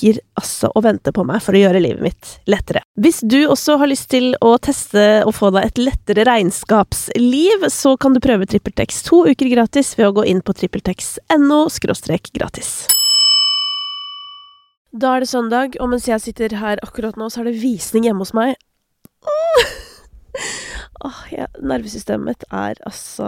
ligger 0.00 0.20
altså 0.38 0.70
og 0.74 0.84
venter 0.84 1.12
på 1.12 1.24
meg 1.24 1.42
for 1.42 1.54
å 1.54 1.60
gjøre 1.60 1.80
livet 1.80 2.02
mitt 2.02 2.30
lettere. 2.50 2.82
Hvis 3.00 3.20
du 3.22 3.46
også 3.48 3.78
har 3.78 3.90
lyst 3.90 4.10
til 4.10 4.34
å 4.40 4.56
teste 4.58 5.22
og 5.26 5.34
få 5.34 5.50
deg 5.54 5.66
et 5.66 5.78
lettere 5.78 6.24
regnskapsliv, 6.28 7.68
så 7.68 7.96
kan 7.96 8.14
du 8.14 8.20
prøve 8.20 8.46
TrippelTex 8.46 9.02
to 9.06 9.24
uker 9.28 9.50
gratis 9.52 9.96
ved 9.98 10.10
å 10.10 10.14
gå 10.20 10.24
inn 10.24 10.42
på 10.42 10.52
trippeltex.no 10.52 11.66
gratis. 12.32 12.86
Da 14.90 15.14
er 15.14 15.22
det 15.22 15.30
søndag, 15.30 15.76
og 15.78 15.92
mens 15.92 16.08
jeg 16.08 16.20
sitter 16.20 16.56
her 16.58 16.80
akkurat 16.82 17.16
nå, 17.16 17.28
så 17.30 17.40
er 17.42 17.50
det 17.50 17.60
visning 17.62 18.08
hjemme 18.08 18.24
hos 18.24 18.34
meg. 18.34 18.56
Åh, 21.00 21.20
ja, 21.32 21.46
nervesystemet 21.64 22.26
mitt 22.26 22.42
er 22.52 22.76
altså 22.84 23.26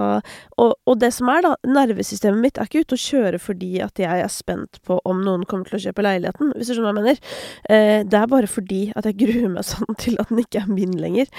og, 0.60 0.74
og, 0.84 0.96
det 1.00 1.08
som 1.16 1.30
er, 1.32 1.44
da, 1.46 1.52
nervesystemet 1.64 2.42
mitt 2.42 2.58
er 2.60 2.68
ikke 2.68 2.82
ute 2.84 2.98
å 2.98 3.00
kjøre 3.00 3.38
fordi 3.40 3.70
at 3.84 4.02
jeg 4.02 4.24
er 4.24 4.32
spent 4.32 4.80
på 4.84 4.98
om 5.08 5.22
noen 5.24 5.46
kommer 5.48 5.70
til 5.70 5.78
å 5.78 5.82
kjøpe 5.86 6.04
leiligheten, 6.04 6.52
hvis 6.56 6.68
du 6.68 6.74
skjønner 6.74 6.90
hva 6.90 6.92
jeg 6.92 6.98
mener. 6.98 7.38
Eh, 7.72 8.00
det 8.04 8.18
er 8.18 8.28
bare 8.34 8.50
fordi 8.50 8.82
at 8.98 9.08
jeg 9.08 9.18
gruer 9.22 9.54
meg 9.54 9.64
sånn 9.68 9.96
til 10.02 10.20
at 10.20 10.32
den 10.32 10.42
ikke 10.44 10.64
er 10.64 10.74
min 10.74 10.92
lenger. 11.00 11.32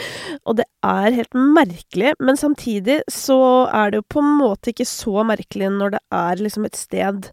Og 0.50 0.58
det 0.62 0.66
er 0.90 1.20
helt 1.20 1.38
merkelig, 1.38 2.16
men 2.24 2.40
samtidig 2.40 3.04
så 3.12 3.40
er 3.70 3.94
det 3.94 4.02
jo 4.02 4.10
på 4.16 4.24
en 4.24 4.34
måte 4.42 4.74
ikke 4.74 4.90
så 4.90 5.28
merkelig 5.28 5.70
når 5.78 5.98
det 5.98 6.04
er 6.24 6.42
liksom 6.42 6.66
et 6.70 6.80
sted 6.80 7.30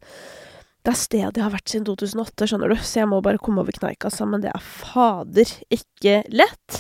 det 0.80 0.94
er 0.94 0.96
stedet 0.96 1.36
jeg 1.36 1.44
har 1.44 1.52
vært 1.52 1.68
siden 1.68 1.84
2008, 1.88 2.46
skjønner 2.48 2.72
du, 2.72 2.76
så 2.80 3.02
jeg 3.02 3.08
må 3.10 3.18
bare 3.24 3.40
komme 3.42 3.60
over 3.60 3.74
kneika, 3.76 4.08
men 4.24 4.40
det 4.44 4.52
er 4.54 4.62
fader 4.64 5.50
ikke 5.76 6.22
lett. 6.32 6.78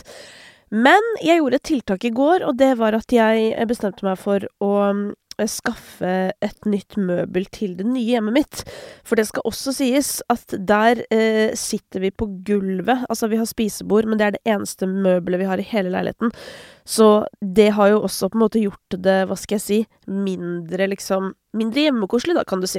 Men 0.70 1.14
jeg 1.18 1.40
gjorde 1.40 1.58
et 1.58 1.66
tiltak 1.66 2.04
i 2.06 2.12
går, 2.14 2.44
og 2.46 2.58
det 2.60 2.76
var 2.78 2.94
at 2.94 3.10
jeg 3.10 3.66
bestemte 3.66 4.06
meg 4.06 4.20
for 4.22 4.44
å 4.62 4.74
eh, 4.86 5.48
skaffe 5.50 6.12
et 6.30 6.68
nytt 6.68 6.94
møbel 6.94 7.48
til 7.50 7.74
det 7.78 7.88
nye 7.88 8.06
hjemmet 8.06 8.36
mitt. 8.36 8.62
For 9.02 9.18
det 9.18 9.26
skal 9.26 9.48
også 9.50 9.74
sies 9.74 10.12
at 10.30 10.54
der 10.54 11.02
eh, 11.10 11.56
sitter 11.58 12.06
vi 12.06 12.12
på 12.14 12.28
gulvet. 12.46 13.02
Altså, 13.10 13.26
vi 13.32 13.40
har 13.40 13.50
spisebord, 13.50 14.06
men 14.06 14.20
det 14.20 14.28
er 14.28 14.36
det 14.38 14.44
eneste 14.54 14.86
møbelet 14.86 15.42
vi 15.42 15.50
har 15.50 15.58
i 15.58 15.66
hele 15.72 15.90
leiligheten. 15.90 16.30
Så 16.86 17.26
det 17.42 17.72
har 17.74 17.90
jo 17.90 18.04
også 18.06 18.30
på 18.30 18.38
en 18.38 18.46
måte 18.46 18.62
gjort 18.62 18.98
det, 19.02 19.24
hva 19.26 19.38
skal 19.38 19.58
jeg 19.58 19.66
si, 19.66 19.82
mindre 20.06 20.90
liksom 20.94 21.34
Mindre 21.50 21.82
hjemmekoselig, 21.82 22.36
da, 22.36 22.44
kan 22.46 22.60
du 22.62 22.68
si 22.70 22.78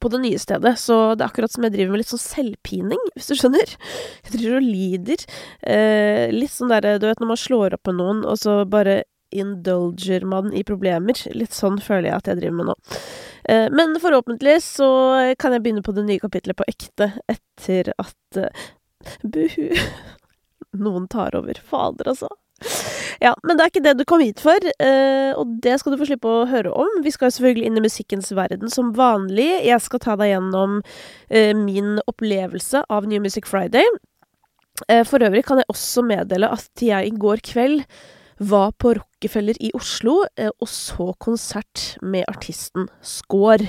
på 0.00 0.10
det 0.12 0.20
nye 0.22 0.38
stedet, 0.40 0.74
så 0.80 0.96
det 1.14 1.24
er 1.24 1.30
akkurat 1.30 1.52
som 1.52 1.64
jeg 1.66 1.74
driver 1.74 1.94
med 1.94 2.02
litt 2.02 2.12
sånn 2.12 2.22
selvpining, 2.22 3.04
hvis 3.16 3.30
du 3.30 3.36
skjønner. 3.38 3.76
Jeg 4.26 4.34
driver 4.34 4.58
og 4.58 4.66
lider. 4.66 5.28
Eh, 5.62 6.26
litt 6.34 6.54
sånn 6.54 6.72
derre, 6.72 6.98
du 7.00 7.08
vet 7.08 7.22
når 7.22 7.32
man 7.32 7.40
slår 7.44 7.78
opp 7.78 7.90
med 7.90 8.00
noen, 8.00 8.26
og 8.28 8.40
så 8.40 8.60
bare 8.68 9.02
indulger 9.34 10.24
man 10.24 10.52
i 10.56 10.64
problemer. 10.64 11.18
Litt 11.36 11.56
sånn 11.56 11.76
føler 11.84 12.10
jeg 12.10 12.16
at 12.16 12.30
jeg 12.30 12.40
driver 12.40 12.58
med 12.60 12.70
nå. 12.70 12.76
Eh, 13.48 13.66
men 13.72 13.96
forhåpentlig 14.00 14.56
så 14.64 14.88
kan 15.40 15.54
jeg 15.54 15.64
begynne 15.64 15.84
på 15.84 15.94
det 15.96 16.06
nye 16.08 16.22
kapitlet 16.22 16.56
på 16.56 16.68
ekte 16.68 17.12
etter 17.28 17.92
at 18.00 18.40
eh, 18.40 18.68
Buhu. 19.22 19.72
Noen 20.84 21.08
tar 21.08 21.36
over. 21.36 21.60
Fader, 21.64 22.10
altså. 22.12 22.28
Ja, 23.22 23.32
men 23.42 23.58
det 23.58 23.64
er 23.64 23.72
ikke 23.72 23.82
det 23.82 23.96
du 23.98 24.04
kom 24.06 24.22
hit 24.22 24.38
for, 24.42 24.62
uh, 24.62 25.32
og 25.40 25.56
det 25.64 25.74
skal 25.80 25.94
du 25.94 25.98
få 26.00 26.06
slippe 26.06 26.30
å 26.30 26.46
høre 26.50 26.70
om. 26.70 27.00
Vi 27.02 27.12
skal 27.14 27.32
selvfølgelig 27.34 27.66
inn 27.66 27.80
i 27.80 27.82
musikkens 27.82 28.30
verden 28.36 28.70
som 28.70 28.92
vanlig. 28.94 29.48
Jeg 29.66 29.82
skal 29.82 30.02
ta 30.04 30.14
deg 30.20 30.32
gjennom 30.36 30.78
uh, 30.82 31.54
min 31.58 31.96
opplevelse 32.06 32.84
av 32.86 33.08
New 33.10 33.22
Music 33.24 33.50
Friday. 33.50 33.86
Uh, 34.86 35.02
for 35.08 35.24
øvrig 35.26 35.42
kan 35.48 35.58
jeg 35.58 35.70
også 35.72 36.06
meddele 36.06 36.52
at 36.54 36.84
jeg 36.84 37.10
i 37.10 37.18
går 37.18 37.42
kveld 37.46 37.82
var 38.38 38.70
på 38.78 38.94
Rockefeller 38.94 39.58
i 39.58 39.72
Oslo 39.74 40.20
og 40.22 40.68
så 40.70 41.08
konsert 41.18 41.96
med 42.06 42.22
artisten 42.30 42.84
Skår. 43.02 43.64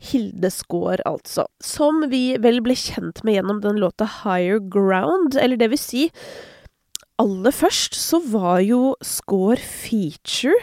Hilde 0.00 0.48
Skår, 0.48 1.02
altså. 1.04 1.44
Som 1.60 2.06
vi 2.08 2.38
vel 2.40 2.62
ble 2.64 2.72
kjent 2.72 3.20
med 3.20 3.36
gjennom 3.36 3.60
den 3.60 3.82
låta 3.82 4.08
Higher 4.22 4.62
Ground, 4.64 5.36
eller 5.36 5.60
det 5.60 5.68
vil 5.74 5.82
si 5.82 6.06
aller 7.18 7.54
først 7.54 7.96
så 7.98 8.20
var 8.30 8.62
jo 8.64 8.94
Score 9.04 9.58
feature 9.58 10.56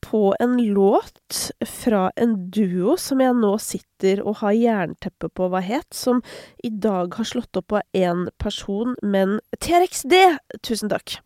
på 0.00 0.30
en 0.40 0.56
låt 0.72 1.50
fra 1.68 2.06
en 2.16 2.32
duo 2.50 2.96
som 2.98 3.20
jeg 3.20 3.36
nå 3.36 3.50
sitter 3.60 4.22
og 4.24 4.40
har 4.40 4.56
jernteppe 4.56 5.28
på 5.36 5.50
hva 5.52 5.60
het, 5.62 5.86
som 5.94 6.22
i 6.64 6.70
dag 6.72 7.12
har 7.18 7.28
slått 7.28 7.60
opp 7.60 7.76
av 7.76 7.84
én 7.96 8.24
person, 8.40 8.96
men 9.04 9.38
TRXD! 9.60 10.16
Tusen 10.66 10.90
takk. 10.92 11.18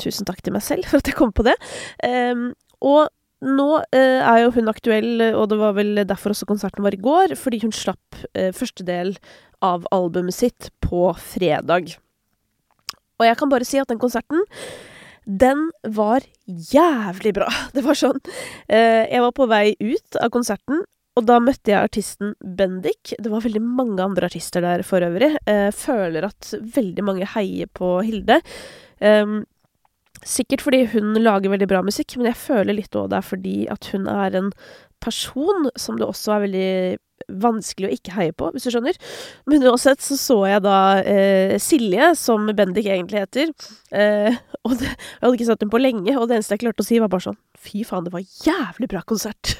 Tusen 0.00 0.28
takk 0.28 0.44
til 0.44 0.54
meg 0.54 0.64
selv 0.66 0.90
for 0.90 1.00
at 1.00 1.08
jeg 1.08 1.16
kom 1.18 1.32
på 1.32 1.46
det. 1.48 1.56
Um, 2.04 2.52
og 2.84 3.08
nå 3.42 3.68
uh, 3.80 4.20
er 4.20 4.44
jo 4.44 4.52
hun 4.58 4.70
aktuell, 4.70 5.16
og 5.32 5.48
det 5.50 5.58
var 5.64 5.74
vel 5.80 6.04
derfor 6.04 6.36
også 6.36 6.50
konserten 6.52 6.84
var 6.84 6.94
i 6.94 7.00
går, 7.02 7.34
fordi 7.40 7.64
hun 7.64 7.74
slapp 7.74 8.22
uh, 8.36 8.52
første 8.54 8.84
del 8.86 9.16
av 9.64 9.88
albumet 9.94 10.36
sitt 10.36 10.68
på 10.84 11.08
fredag. 11.16 11.96
Og 13.20 13.28
jeg 13.28 13.38
kan 13.40 13.52
bare 13.52 13.68
si 13.68 13.80
at 13.80 13.90
den 13.90 14.00
konserten, 14.02 14.42
den 15.24 15.68
var 15.86 16.24
jævlig 16.46 17.34
bra. 17.36 17.50
Det 17.76 17.84
var 17.86 17.98
sånn 17.98 18.18
eh, 18.66 19.06
Jeg 19.06 19.22
var 19.22 19.36
på 19.36 19.46
vei 19.50 19.66
ut 19.78 20.18
av 20.18 20.32
konserten, 20.34 20.82
og 21.12 21.26
da 21.28 21.38
møtte 21.44 21.74
jeg 21.74 21.90
artisten 21.90 22.34
Bendik. 22.40 23.14
Det 23.20 23.30
var 23.30 23.44
veldig 23.44 23.62
mange 23.62 24.00
andre 24.02 24.30
artister 24.30 24.64
der 24.64 24.84
for 24.86 25.04
øvrig. 25.04 25.34
Eh, 25.46 25.68
føler 25.76 26.26
at 26.30 26.54
veldig 26.76 27.04
mange 27.04 27.28
heier 27.34 27.68
på 27.76 27.98
Hilde. 28.06 28.40
Um, 29.02 29.42
sikkert 30.24 30.62
fordi 30.62 30.84
hun 30.92 31.12
lager 31.18 31.52
veldig 31.52 31.68
bra 31.68 31.82
musikk, 31.84 32.16
men 32.16 32.30
jeg 32.30 32.40
føler 32.40 32.78
litt 32.78 32.96
òg 32.96 33.10
det 33.10 33.18
er 33.18 33.26
fordi 33.26 33.56
at 33.72 33.90
hun 33.92 34.08
er 34.10 34.38
en 34.38 34.50
person 35.02 35.70
som 35.78 35.98
det 35.98 36.06
også 36.08 36.36
er 36.36 36.44
veldig 36.46 36.68
vanskelig 37.42 37.88
å 37.88 37.94
ikke 37.94 38.14
heie 38.16 38.34
på, 38.36 38.50
hvis 38.52 38.66
du 38.66 38.72
skjønner. 38.74 38.98
Men 39.50 39.66
uansett 39.70 40.02
så 40.04 40.18
så 40.18 40.38
jeg 40.50 40.62
da 40.64 40.76
eh, 41.06 41.56
Silje, 41.62 42.12
som 42.18 42.48
Bendik 42.56 42.88
egentlig 42.88 43.22
heter. 43.24 43.52
Eh, 43.94 44.38
og 44.66 44.78
det, 44.80 44.92
jeg 44.92 45.24
hadde 45.24 45.34
ikke 45.38 45.50
sett 45.50 45.62
henne 45.64 45.74
på 45.74 45.82
lenge, 45.82 46.16
og 46.16 46.28
det 46.28 46.38
eneste 46.38 46.56
jeg 46.56 46.64
klarte 46.64 46.84
å 46.84 46.88
si, 46.88 47.02
var 47.02 47.12
bare 47.12 47.28
sånn 47.30 47.40
Fy 47.62 47.84
faen, 47.86 48.08
det 48.08 48.14
var 48.14 48.24
jævlig 48.26 48.90
bra 48.90 49.04
konsert. 49.06 49.54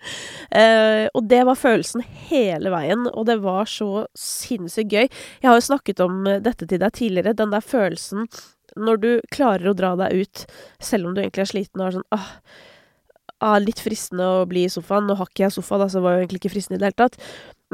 eh, 0.60 1.06
og 1.14 1.30
det 1.30 1.44
var 1.46 1.60
følelsen 1.60 2.02
hele 2.30 2.74
veien, 2.74 3.06
og 3.12 3.28
det 3.30 3.38
var 3.44 3.70
så 3.70 4.08
sinnssykt 4.18 4.90
gøy. 4.90 5.06
Jeg 5.06 5.50
har 5.50 5.58
jo 5.58 5.68
snakket 5.70 6.02
om 6.04 6.24
dette 6.42 6.66
til 6.66 6.82
deg 6.82 6.98
tidligere, 6.98 7.36
den 7.38 7.54
der 7.54 7.64
følelsen 7.64 8.26
når 8.74 8.96
du 8.98 9.10
klarer 9.30 9.70
å 9.70 9.76
dra 9.76 9.92
deg 9.98 10.24
ut, 10.24 10.44
selv 10.82 11.06
om 11.06 11.14
du 11.14 11.20
egentlig 11.22 11.44
er 11.44 11.50
sliten 11.52 11.82
og 11.82 11.86
er 11.86 11.98
sånn 11.98 12.08
åh, 12.14 12.24
ah, 12.24 12.70
litt 13.62 13.82
fristende 13.82 14.26
å 14.40 14.46
bli 14.48 14.64
i 14.66 14.72
sofaen. 14.72 15.08
Nå 15.08 15.16
har 15.18 15.28
ikke 15.30 15.46
jeg 15.46 15.56
sofa, 15.56 15.80
da, 15.82 15.88
så 15.92 16.02
var 16.04 16.16
jo 16.16 16.24
egentlig 16.24 16.42
ikke 16.42 16.54
fristende 16.56 16.78
i 16.78 16.82
det 16.82 16.90
hele 16.92 17.00
tatt. 17.04 17.18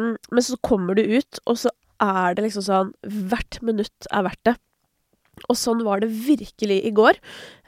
Mm, 0.00 0.16
men 0.16 0.46
så 0.46 0.58
kommer 0.66 0.98
du 0.98 1.02
ut, 1.04 1.40
og 1.46 1.60
så 1.60 1.72
er 2.00 2.36
det 2.36 2.46
liksom 2.46 2.64
sånn 2.64 2.92
Hvert 3.04 3.58
minutt 3.66 4.08
er 4.08 4.24
verdt 4.24 4.44
det. 4.48 4.56
Og 5.48 5.56
sånn 5.58 5.84
var 5.86 6.02
det 6.02 6.10
virkelig 6.12 6.80
i 6.88 6.92
går. 6.96 7.20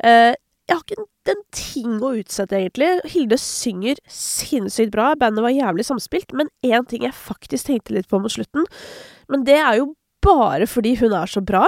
Eh, 0.04 0.32
jeg 0.68 0.76
har 0.76 0.84
ikke 0.84 1.06
den 1.28 1.40
ting 1.54 1.96
å 2.04 2.12
utsette, 2.18 2.58
egentlig. 2.58 2.88
Hilde 3.12 3.38
synger 3.40 3.98
sinnssykt 4.10 4.92
bra. 4.94 5.12
Bandet 5.18 5.44
var 5.44 5.54
jævlig 5.54 5.86
samspilt. 5.88 6.32
Men 6.38 6.50
én 6.64 6.86
ting 6.88 7.04
jeg 7.06 7.16
faktisk 7.16 7.68
tenkte 7.68 7.96
litt 7.96 8.08
på 8.10 8.20
mot 8.22 8.32
slutten, 8.32 8.66
men 9.32 9.44
det 9.48 9.58
er 9.60 9.80
jo 9.80 9.92
bare 10.22 10.68
fordi 10.70 10.94
hun 11.00 11.14
er 11.16 11.30
så 11.30 11.42
bra. 11.44 11.66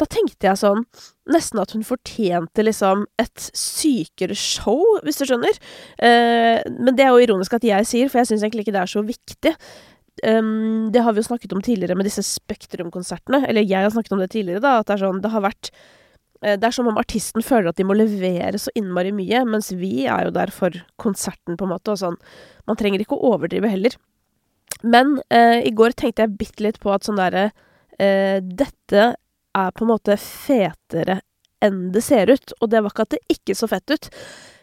Da 0.00 0.08
tenkte 0.10 0.50
jeg 0.50 0.60
sånn 0.60 0.84
Nesten 1.32 1.56
at 1.62 1.70
hun 1.72 1.80
fortjente 1.88 2.60
liksom 2.66 3.06
et 3.16 3.46
sykere 3.56 4.36
show, 4.36 4.82
hvis 5.06 5.22
du 5.22 5.24
skjønner. 5.24 5.56
Eh, 5.96 6.60
men 6.68 6.98
det 6.98 7.06
er 7.06 7.14
jo 7.14 7.22
ironisk 7.24 7.56
at 7.56 7.64
jeg 7.64 7.88
sier, 7.88 8.10
for 8.12 8.20
jeg 8.20 8.28
syns 8.28 8.44
egentlig 8.44 8.66
ikke 8.66 8.74
det 8.76 8.82
er 8.82 8.92
så 8.92 9.00
viktig. 9.08 9.54
Um, 10.22 10.92
det 10.92 11.02
har 11.02 11.12
vi 11.12 11.22
jo 11.22 11.26
snakket 11.26 11.52
om 11.56 11.62
tidligere 11.64 11.96
med 11.98 12.06
disse 12.06 12.22
Spektrum-konsertene. 12.22 13.42
Eller 13.48 13.66
jeg 13.66 13.82
har 13.82 13.90
snakket 13.90 14.14
om 14.14 14.22
det 14.22 14.30
tidligere, 14.36 14.62
da. 14.62 14.78
At 14.80 14.88
det 14.88 14.98
er 14.98 15.04
sånn 15.06 15.20
Det 15.24 15.32
har 15.32 15.42
vært 15.44 15.70
eh, 16.44 16.54
Det 16.60 16.68
er 16.68 16.76
som 16.76 16.88
om 16.88 17.00
artisten 17.00 17.44
føler 17.44 17.72
at 17.72 17.80
de 17.80 17.88
må 17.88 17.96
levere 17.98 18.60
så 18.60 18.72
innmari 18.78 19.14
mye, 19.16 19.42
mens 19.48 19.72
vi 19.74 20.06
er 20.06 20.28
jo 20.28 20.36
der 20.36 20.52
for 20.54 20.76
konserten, 21.00 21.56
på 21.56 21.66
en 21.66 21.74
måte. 21.74 21.96
Og 21.96 22.02
sånn 22.04 22.20
Man 22.68 22.78
trenger 22.80 23.02
ikke 23.02 23.18
å 23.18 23.34
overdrive 23.34 23.72
heller. 23.72 23.98
Men 24.84 25.18
eh, 25.32 25.64
i 25.64 25.72
går 25.72 25.96
tenkte 25.96 26.24
jeg 26.26 26.38
bitte 26.38 26.64
litt 26.66 26.82
på 26.82 26.92
at 26.92 27.08
sånn 27.08 27.20
derre 27.20 27.50
Dette 27.98 29.04
er 29.54 29.70
på 29.74 29.84
en 29.84 29.90
måte 29.92 30.16
fetere 30.20 31.20
enn 31.64 31.92
det 31.94 32.02
ser 32.04 32.32
ut. 32.32 32.56
Og 32.60 32.72
det 32.72 32.82
var 32.82 32.92
ikke 32.92 33.06
at 33.06 33.14
det 33.14 33.38
ikke 33.38 33.56
så 33.58 33.68
fett 33.70 33.94
ut. 33.94 34.10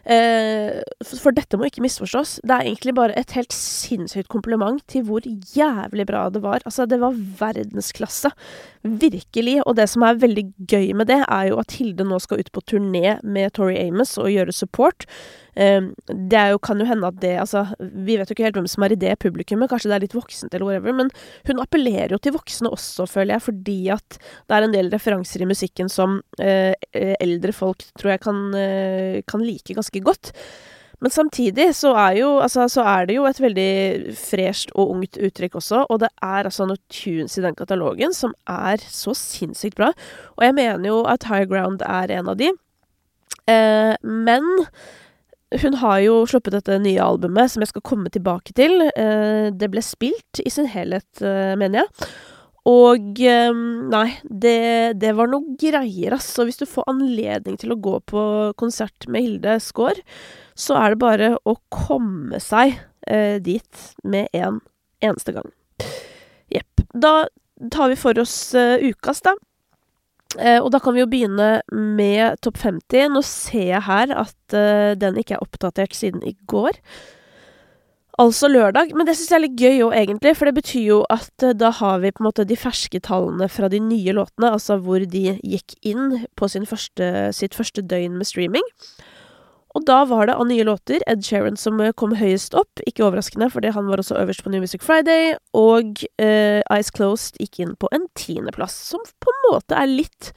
Eh, 0.02 0.82
for 1.06 1.34
dette 1.36 1.58
må 1.60 1.68
ikke 1.68 1.84
misforstås. 1.86 2.40
Det 2.42 2.56
er 2.56 2.66
egentlig 2.66 2.96
bare 2.98 3.16
et 3.20 3.36
helt 3.38 3.54
sinnssykt 3.54 4.32
kompliment 4.34 4.82
til 4.90 5.06
hvor 5.06 5.26
jævlig 5.26 6.08
bra 6.10 6.26
det 6.34 6.42
var. 6.44 6.66
Altså, 6.66 6.88
det 6.90 7.02
var 7.02 7.18
verdensklasse. 7.18 8.34
Virkelig. 8.82 9.60
Og 9.66 9.78
det 9.78 9.88
som 9.92 10.06
er 10.08 10.22
veldig 10.22 10.48
gøy 10.72 10.92
med 10.98 11.12
det, 11.12 11.22
er 11.28 11.52
jo 11.52 11.62
at 11.62 11.78
Hilde 11.78 12.08
nå 12.08 12.20
skal 12.22 12.42
ut 12.42 12.52
på 12.54 12.66
turné 12.74 13.20
med 13.24 13.54
Tori 13.58 13.78
Amos 13.82 14.18
og 14.22 14.32
gjøre 14.34 14.56
support. 14.56 15.06
Um, 15.52 15.90
det 16.08 16.46
jo, 16.54 16.60
kan 16.64 16.80
jo 16.80 16.86
hende 16.88 17.10
at 17.10 17.18
det 17.20 17.34
Altså, 17.42 17.66
vi 17.80 18.16
vet 18.16 18.30
jo 18.30 18.38
ikke 18.38 18.46
helt 18.46 18.56
hvem 18.56 18.70
som 18.72 18.86
er 18.86 18.94
i 18.96 19.00
det 19.00 19.18
publikummet, 19.20 19.68
kanskje 19.68 19.92
det 19.92 19.98
er 19.98 20.06
litt 20.06 20.16
voksent 20.16 20.54
eller 20.56 20.70
whatever, 20.70 20.96
men 20.96 21.12
hun 21.50 21.60
appellerer 21.60 22.16
jo 22.16 22.22
til 22.24 22.36
voksne 22.38 22.72
også, 22.72 23.08
føler 23.10 23.36
jeg, 23.36 23.46
fordi 23.50 23.80
at 23.92 24.20
det 24.22 24.56
er 24.56 24.68
en 24.68 24.76
del 24.76 24.92
referanser 24.94 25.44
i 25.44 25.50
musikken 25.50 25.92
som 25.92 26.22
eh, 26.40 26.72
eldre 27.20 27.52
folk 27.56 27.84
tror 28.00 28.14
jeg 28.14 28.24
kan, 28.24 28.44
eh, 28.56 29.24
kan 29.28 29.44
like 29.44 29.76
ganske 29.76 30.04
godt. 30.06 30.32
Men 31.02 31.12
samtidig 31.12 31.72
så 31.76 31.96
er, 31.98 32.16
jo, 32.20 32.30
altså, 32.46 32.68
så 32.70 32.84
er 32.86 33.08
det 33.10 33.16
jo 33.16 33.26
et 33.26 33.40
veldig 33.42 34.16
fresht 34.22 34.72
og 34.78 34.94
ungt 34.94 35.18
uttrykk 35.18 35.58
også, 35.58 35.86
og 35.90 36.04
det 36.04 36.12
er 36.22 36.46
altså 36.46 36.68
noen 36.70 36.82
tunes 36.94 37.38
i 37.40 37.44
den 37.44 37.58
katalogen 37.58 38.14
som 38.14 38.36
er 38.46 38.84
så 38.86 39.16
sinnssykt 39.18 39.80
bra. 39.82 39.90
Og 40.38 40.46
jeg 40.46 40.56
mener 40.60 40.92
jo 40.92 41.02
at 41.10 41.26
High 41.26 41.50
Ground 41.50 41.82
er 41.82 42.14
en 42.20 42.30
av 42.30 42.38
de. 42.38 42.52
Eh, 43.50 43.96
men 44.06 44.46
hun 45.60 45.74
har 45.82 46.00
jo 46.00 46.22
sluppet 46.30 46.56
dette 46.56 46.78
nye 46.80 47.02
albumet, 47.04 47.52
som 47.52 47.64
jeg 47.64 47.72
skal 47.74 47.84
komme 47.88 48.12
tilbake 48.14 48.54
til. 48.56 48.86
Eh, 48.96 49.50
det 49.52 49.72
ble 49.72 49.84
spilt 49.84 50.40
i 50.44 50.52
sin 50.54 50.70
helhet, 50.72 51.10
eh, 51.20 51.54
mener 51.60 51.84
jeg. 51.84 52.12
Og 52.72 53.20
eh, 53.26 53.52
nei, 53.92 54.08
det, 54.24 55.00
det 55.02 55.16
var 55.18 55.32
noe 55.32 55.58
greier, 55.60 56.16
ass. 56.16 56.30
Så 56.38 56.46
hvis 56.48 56.62
du 56.62 56.68
får 56.70 56.88
anledning 56.92 57.58
til 57.60 57.76
å 57.76 57.80
gå 57.84 57.98
på 58.08 58.24
konsert 58.62 59.10
med 59.12 59.26
Hilde 59.26 59.58
Skaar, 59.64 60.00
så 60.56 60.78
er 60.80 60.94
det 60.94 61.04
bare 61.04 61.34
å 61.44 61.58
komme 61.74 62.40
seg 62.44 62.80
dit 63.42 63.80
med 64.06 64.30
en 64.38 64.60
eneste 65.02 65.34
gang. 65.34 65.48
Jepp. 66.54 66.84
Da 66.94 67.26
tar 67.74 67.90
vi 67.90 67.98
for 67.98 68.20
oss 68.22 68.54
ukas, 68.54 69.24
da. 69.26 69.34
Eh, 70.40 70.60
og 70.62 70.70
da 70.74 70.80
kan 70.80 70.96
vi 70.96 71.02
jo 71.04 71.10
begynne 71.12 71.50
med 71.72 72.40
topp 72.46 72.62
50. 72.64 73.10
Nå 73.16 73.24
ser 73.26 73.68
jeg 73.74 73.88
her 73.88 74.14
at 74.24 74.56
uh, 74.56 74.94
den 75.00 75.20
ikke 75.20 75.36
er 75.38 75.44
oppdatert 75.44 75.96
siden 75.98 76.24
i 76.28 76.36
går. 76.52 76.78
Altså 78.22 78.48
lørdag. 78.52 78.94
Men 78.96 79.08
det 79.08 79.18
syns 79.18 79.32
jeg 79.32 79.40
er 79.40 79.46
litt 79.46 79.60
gøy 79.60 79.84
òg, 79.88 79.96
egentlig. 79.98 80.36
For 80.38 80.48
det 80.48 80.56
betyr 80.60 80.86
jo 80.86 81.00
at 81.12 81.48
uh, 81.48 81.56
da 81.58 81.74
har 81.82 82.04
vi 82.04 82.14
på 82.14 82.24
en 82.24 82.30
måte 82.30 82.48
de 82.48 82.60
ferske 82.60 83.02
tallene 83.04 83.50
fra 83.52 83.72
de 83.72 83.82
nye 83.84 84.16
låtene. 84.16 84.54
Altså 84.54 84.80
hvor 84.84 85.04
de 85.04 85.38
gikk 85.40 85.76
inn 85.82 86.22
på 86.40 86.52
første, 86.70 87.32
sitt 87.36 87.58
første 87.58 87.84
døgn 87.84 88.20
med 88.20 88.30
streaming. 88.30 88.68
Og 89.78 89.86
da 89.88 90.02
var 90.08 90.28
det 90.28 90.36
av 90.36 90.48
nye 90.50 90.66
låter 90.68 91.04
Ed 91.08 91.24
Sheeran 91.24 91.58
som 91.60 91.80
eh, 91.80 91.94
kom 91.96 92.16
høyest 92.20 92.56
opp. 92.60 92.82
Ikke 92.90 93.06
overraskende, 93.08 93.48
fordi 93.54 93.72
han 93.76 93.88
var 93.88 94.04
også 94.04 94.20
øverst 94.20 94.44
på 94.44 94.52
New 94.52 94.64
Music 94.64 94.84
Friday. 94.84 95.36
Og 95.58 96.04
uh, 96.20 96.60
Eyes 96.60 96.92
Closed 96.92 97.40
gikk 97.40 97.62
inn 97.64 97.78
på 97.80 97.90
en 97.96 98.10
tiendeplass, 98.20 98.76
som 98.92 99.04
på 99.24 99.32
en 99.32 99.42
måte 99.48 99.78
er 99.78 99.90
litt 99.90 100.34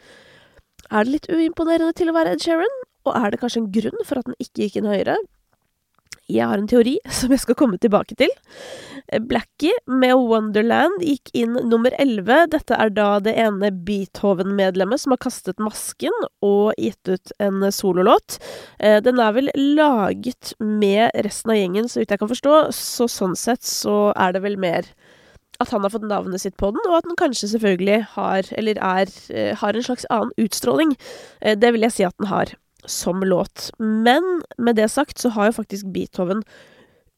Er 0.90 1.06
det 1.06 1.14
litt 1.14 1.30
uimponerende 1.32 1.94
til 1.96 2.12
å 2.12 2.16
være 2.16 2.36
Ed 2.36 2.44
Sheeran? 2.44 2.82
Og 3.08 3.16
er 3.18 3.32
det 3.32 3.40
kanskje 3.42 3.64
en 3.64 3.72
grunn 3.74 4.06
for 4.06 4.20
at 4.20 4.28
den 4.28 4.38
ikke 4.38 4.66
gikk 4.66 4.78
inn 4.80 4.88
høyere? 4.88 5.16
Jeg 6.30 6.48
har 6.48 6.56
en 6.56 6.68
teori 6.70 6.96
som 7.18 7.32
jeg 7.34 7.42
skal 7.42 7.58
komme 7.58 7.78
tilbake 7.80 8.16
til. 8.20 8.32
Blackie 9.28 9.74
med 9.90 10.16
Wonderland 10.16 11.02
gikk 11.04 11.28
inn 11.36 11.58
nummer 11.68 11.92
11. 12.00 12.46
Dette 12.54 12.78
er 12.80 12.92
da 12.96 13.08
det 13.22 13.34
ene 13.40 13.68
Beethoven-medlemmet 13.84 15.02
som 15.02 15.12
har 15.12 15.20
kastet 15.22 15.60
masken 15.62 16.14
og 16.44 16.72
gitt 16.80 17.10
ut 17.10 17.34
en 17.44 17.66
sololåt. 17.74 18.38
Eh, 18.78 19.00
den 19.04 19.20
er 19.20 19.36
vel 19.36 19.52
laget 19.54 20.54
med 20.58 21.12
resten 21.26 21.52
av 21.52 21.60
gjengen, 21.60 21.90
så 21.90 22.00
vidt 22.00 22.14
jeg 22.14 22.22
kan 22.22 22.32
forstå, 22.32 22.56
så 22.74 23.10
sånn 23.10 23.36
sett 23.38 23.66
så 23.68 24.14
er 24.16 24.34
det 24.34 24.44
vel 24.46 24.56
mer 24.60 24.88
at 25.62 25.70
han 25.70 25.84
har 25.84 25.92
fått 25.94 26.06
navnet 26.08 26.42
sitt 26.42 26.56
på 26.58 26.72
den, 26.74 26.82
og 26.88 26.98
at 26.98 27.06
den 27.06 27.18
kanskje 27.20 27.52
selvfølgelig 27.52 28.00
har, 28.16 28.48
eller 28.58 28.80
er, 28.80 29.12
eh, 29.30 29.54
har 29.56 29.76
en 29.76 29.86
slags 29.86 30.06
annen 30.10 30.32
utstråling. 30.40 30.96
Eh, 31.40 31.54
det 31.54 31.72
vil 31.72 31.86
jeg 31.86 31.92
si 31.92 32.04
at 32.04 32.16
den 32.18 32.32
har 32.32 32.56
som 32.90 33.22
låt. 33.24 33.70
Men 33.78 34.42
med 34.58 34.76
det 34.76 34.88
sagt 34.92 35.18
så 35.18 35.32
har 35.34 35.50
jo 35.50 35.58
faktisk 35.60 35.86
Beethoven 35.94 36.42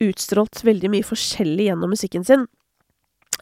utstrålt 0.03 0.65
veldig 0.65 0.91
mye 0.93 1.07
forskjellig 1.07 1.71
gjennom 1.71 1.93
musikken 1.95 2.25
sin. 2.27 2.47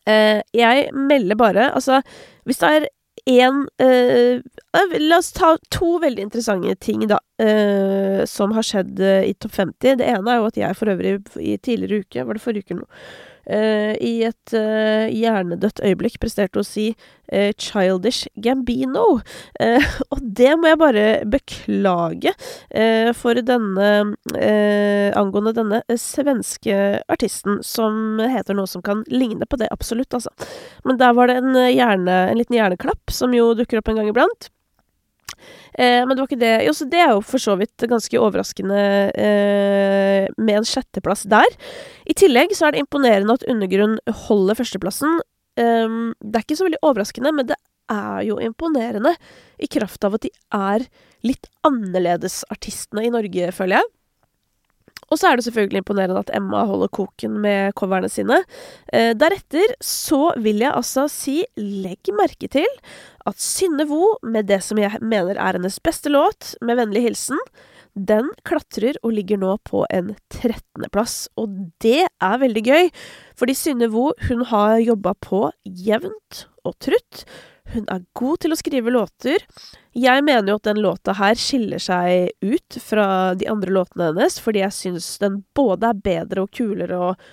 Eh, 0.06 0.42
jeg 0.52 0.90
melder 0.92 1.38
bare 1.40 1.70
Altså, 1.72 2.02
hvis 2.44 2.58
det 2.60 2.68
er 2.68 2.86
én 3.30 3.62
eh, 3.80 4.40
eh, 4.76 4.96
La 5.00 5.18
oss 5.22 5.32
ta 5.32 5.54
to 5.72 5.98
veldig 6.02 6.26
interessante 6.26 6.74
ting, 6.76 7.06
da, 7.08 7.20
eh, 7.40 8.24
som 8.28 8.52
har 8.52 8.66
skjedd 8.66 9.00
eh, 9.00 9.30
i 9.30 9.34
Topp 9.34 9.54
50. 9.56 10.00
Det 10.00 10.08
ene 10.08 10.32
er 10.32 10.42
jo 10.42 10.50
at 10.50 10.58
jeg 10.60 10.76
for 10.78 10.92
øvrig 10.92 11.16
i 11.40 11.56
tidligere 11.56 12.04
uke, 12.04 12.26
var 12.26 12.36
det 12.36 12.44
forrige 12.44 12.68
uke 12.68 12.82
nå, 12.82 12.88
Uh, 12.88 13.33
i 13.46 14.14
et 14.24 14.54
uh, 14.56 15.04
hjernedødt 15.10 15.82
øyeblikk 15.84 16.18
presterte 16.22 16.62
å 16.62 16.66
si 16.66 16.90
uh, 16.94 17.50
'Childish 17.52 18.28
Gambino'. 18.40 19.20
og 20.14 20.22
det 20.22 20.52
må 20.58 20.70
jeg 20.70 20.80
bare 20.80 21.04
beklage 21.30 22.32
for 23.16 23.38
denne 23.46 23.90
Angående 25.14 25.52
denne 25.56 25.80
svenske 26.00 26.76
artisten 27.10 27.60
som 27.64 28.18
heter 28.18 28.56
noe 28.56 28.70
som 28.70 28.82
kan 28.84 29.04
ligne 29.08 29.46
på 29.46 29.58
det, 29.60 29.68
absolutt, 29.74 30.14
altså. 30.14 30.32
Men 30.84 30.98
der 31.00 31.14
var 31.16 31.30
det 31.30 31.38
en, 31.40 31.54
hjerne, 31.54 32.18
en 32.30 32.40
liten 32.40 32.58
hjerneklapp 32.58 33.14
som 33.14 33.34
jo 33.36 33.52
dukker 33.58 33.80
opp 33.80 33.92
en 33.92 34.02
gang 34.02 34.10
iblant. 34.10 34.50
Eh, 35.74 36.02
men 36.06 36.14
det 36.14 36.22
var 36.22 36.30
ikke 36.30 36.40
det 36.40 36.52
Jo, 36.68 36.74
så 36.76 36.86
det 36.90 37.00
er 37.02 37.12
jo 37.14 37.22
for 37.26 37.42
så 37.42 37.56
vidt 37.60 37.86
ganske 37.90 38.20
overraskende 38.20 38.80
eh, 39.18 40.26
med 40.38 40.60
en 40.60 40.68
sjetteplass 40.68 41.26
der. 41.30 41.56
I 42.06 42.16
tillegg 42.18 42.54
så 42.54 42.68
er 42.68 42.74
det 42.74 42.84
imponerende 42.84 43.38
at 43.38 43.46
Undergrunn 43.50 43.98
holder 44.26 44.60
førsteplassen. 44.60 45.20
Eh, 45.60 45.98
det 46.20 46.38
er 46.38 46.46
ikke 46.46 46.60
så 46.60 46.68
veldig 46.68 46.82
overraskende, 46.82 47.34
men 47.34 47.50
det 47.50 47.58
er 47.92 48.22
jo 48.24 48.38
imponerende 48.40 49.12
i 49.60 49.68
kraft 49.68 50.04
av 50.06 50.16
at 50.16 50.24
de 50.24 50.30
er 50.56 50.86
litt 51.24 51.50
annerledes 51.66 52.42
artistene 52.52 53.04
i 53.04 53.12
Norge, 53.12 53.50
føler 53.56 53.80
jeg. 53.80 53.90
Og 55.14 55.20
så 55.20 55.30
er 55.30 55.38
det 55.38 55.46
selvfølgelig 55.46 55.84
imponerende 55.84 56.22
at 56.24 56.32
Emma 56.34 56.64
holder 56.66 56.90
koken 56.90 57.36
med 57.44 57.74
coverne 57.78 58.10
sine. 58.10 58.40
Eh, 58.90 59.12
deretter 59.14 59.76
så 59.78 60.32
vil 60.42 60.64
jeg 60.64 60.74
altså 60.74 61.06
si 61.12 61.36
legg 61.54 62.10
merke 62.18 62.50
til 62.50 62.66
at 63.24 63.38
Synne 63.40 63.86
Vo, 63.86 64.16
med 64.26 64.50
det 64.50 64.58
som 64.66 64.80
jeg 64.82 64.98
mener 65.00 65.38
er 65.38 65.54
hennes 65.54 65.78
beste 65.86 66.10
låt, 66.10 66.56
med 66.60 66.80
vennlig 66.82 67.04
hilsen, 67.06 67.38
den 67.94 68.32
klatrer 68.42 68.98
og 69.06 69.14
ligger 69.14 69.38
nå 69.38 69.54
på 69.62 69.84
en 69.94 70.16
trettendeplass. 70.34 71.28
Og 71.38 71.70
det 71.84 72.08
er 72.10 72.40
veldig 72.42 72.64
gøy, 72.66 72.90
fordi 73.38 73.54
Synne 73.54 73.92
Vo 73.94 74.10
hun 74.26 74.42
har 74.50 74.80
jobba 74.82 75.14
på 75.22 75.46
jevnt 75.62 76.48
og 76.66 76.74
trutt. 76.82 77.22
Hun 77.72 77.86
er 77.88 78.02
god 78.18 78.42
til 78.44 78.52
å 78.52 78.58
skrive 78.60 78.92
låter. 78.92 79.44
Jeg 79.96 80.24
mener 80.26 80.52
jo 80.52 80.58
at 80.60 80.68
den 80.68 80.82
låta 80.84 81.14
her 81.16 81.38
skiller 81.40 81.80
seg 81.82 82.34
ut 82.44 82.76
fra 82.82 83.06
de 83.38 83.48
andre 83.50 83.72
låtene 83.72 84.10
hennes, 84.10 84.36
fordi 84.42 84.60
jeg 84.60 84.76
syns 84.76 85.08
den 85.22 85.40
både 85.56 85.90
er 85.90 86.04
bedre 86.04 86.44
og 86.44 86.52
kulere 86.54 87.00
og 87.08 87.24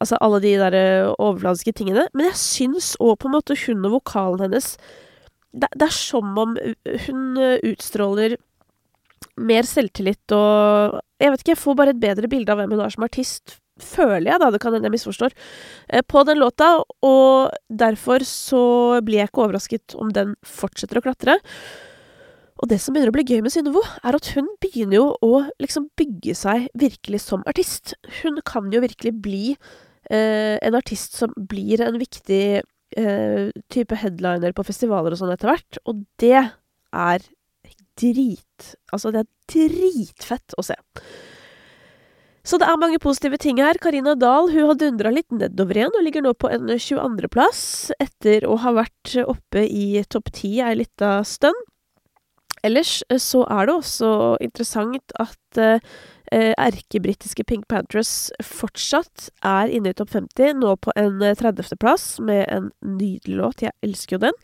Altså 0.00 0.16
alle 0.24 0.38
de 0.40 0.54
der 0.58 0.74
eh, 0.74 1.10
overfladiske 1.20 1.74
tingene. 1.76 2.06
Men 2.16 2.30
jeg 2.30 2.40
syns 2.40 2.94
òg 2.96 3.18
på 3.20 3.28
en 3.28 3.34
måte 3.36 3.56
hun 3.66 3.84
og 3.86 3.98
vokalen 3.98 4.46
hennes 4.46 4.72
det, 5.52 5.68
det, 5.68 5.84
er 5.84 5.94
som 5.94 6.38
om 6.40 6.54
hun 7.06 7.24
eh, 7.36 7.60
utstråler 7.68 8.38
mer 9.36 9.68
selvtillit 9.68 10.34
og 10.34 10.98
Jeg 11.22 11.30
vet 11.30 11.44
ikke, 11.44 11.52
jeg 11.52 11.60
får 11.60 11.76
bare 11.78 11.94
et 11.94 12.00
bedre 12.02 12.30
bilde 12.32 12.52
av 12.52 12.58
hvem 12.58 12.72
hun 12.74 12.82
er 12.82 12.94
som 12.94 13.04
artist 13.06 13.58
føler 13.84 14.30
jeg, 14.30 14.40
da, 14.42 14.50
det 14.54 14.60
kan 14.62 14.74
hende 14.76 14.88
jeg 14.88 14.96
misforstår, 14.96 15.34
eh, 15.88 16.04
på 16.06 16.24
den 16.28 16.40
låta, 16.42 16.74
og 17.04 17.54
derfor 17.68 18.24
så 18.26 18.64
blir 19.04 19.22
jeg 19.22 19.32
ikke 19.32 19.46
overrasket 19.46 19.96
om 19.98 20.12
den 20.14 20.36
fortsetter 20.46 21.00
å 21.00 21.04
klatre. 21.04 21.38
Og 22.62 22.70
det 22.70 22.78
som 22.78 22.94
begynner 22.94 23.10
å 23.10 23.16
bli 23.16 23.26
gøy 23.26 23.40
med 23.42 23.52
Synnøve, 23.54 23.82
er 24.06 24.16
at 24.16 24.28
hun 24.36 24.46
begynner 24.62 25.00
jo 25.00 25.06
å 25.26 25.32
liksom 25.62 25.88
bygge 25.98 26.36
seg 26.38 26.68
virkelig 26.78 27.24
som 27.24 27.42
artist. 27.50 27.96
Hun 28.20 28.38
kan 28.46 28.70
jo 28.70 28.82
virkelig 28.84 29.16
bli 29.24 29.44
eh, 29.52 30.56
en 30.62 30.78
artist 30.78 31.18
som 31.18 31.34
blir 31.34 31.82
en 31.82 31.98
viktig 31.98 32.44
eh, 32.62 33.50
type 33.72 33.98
headliner 33.98 34.54
på 34.54 34.66
festivaler 34.68 35.14
og 35.14 35.22
sånn 35.22 35.34
etter 35.34 35.50
hvert, 35.50 35.82
og 35.90 36.04
det 36.22 36.38
er 36.38 37.30
drit 37.98 38.72
Altså, 38.92 39.10
det 39.12 39.24
er 39.24 39.28
dritfett 39.52 40.54
å 40.56 40.64
se. 40.64 40.76
Så 42.42 42.58
det 42.58 42.66
er 42.66 42.78
mange 42.80 42.98
positive 43.02 43.38
ting 43.38 43.60
her. 43.62 43.78
Karina 43.82 44.16
Dahl 44.18 44.50
hun 44.50 44.72
har 44.72 44.78
dundra 44.78 45.12
litt 45.14 45.30
nedover 45.30 45.78
igjen, 45.78 45.94
og 45.94 46.06
ligger 46.06 46.24
nå 46.24 46.32
på 46.34 46.50
en 46.50 46.66
22.-plass, 46.74 47.92
etter 48.02 48.48
å 48.50 48.56
ha 48.64 48.74
vært 48.82 49.14
oppe 49.22 49.62
i 49.66 50.02
topp 50.10 50.32
ti 50.34 50.56
ei 50.62 50.74
lita 50.80 51.20
stund. 51.26 51.68
Ellers 52.66 53.00
så 53.18 53.42
er 53.50 53.66
det 53.66 53.74
også 53.74 54.10
interessant 54.42 55.14
at 55.22 55.58
eh, 55.58 55.78
eh, 55.78 56.11
erkebritiske 56.32 57.44
Pink 57.48 57.66
Panthers 57.68 58.30
fortsatt 58.44 59.28
er 59.46 59.72
inne 59.72 59.92
i 59.92 59.96
topp 59.96 60.12
50, 60.14 60.54
nå 60.60 60.74
på 60.84 60.94
en 60.98 61.20
30.-plass 61.20 62.06
eh, 62.18 62.24
med 62.28 62.42
en 62.52 62.70
nydelig 62.84 63.38
låt. 63.38 63.64
Jeg 63.66 63.74
elsker 63.84 64.16
jo 64.16 64.22
den. 64.26 64.38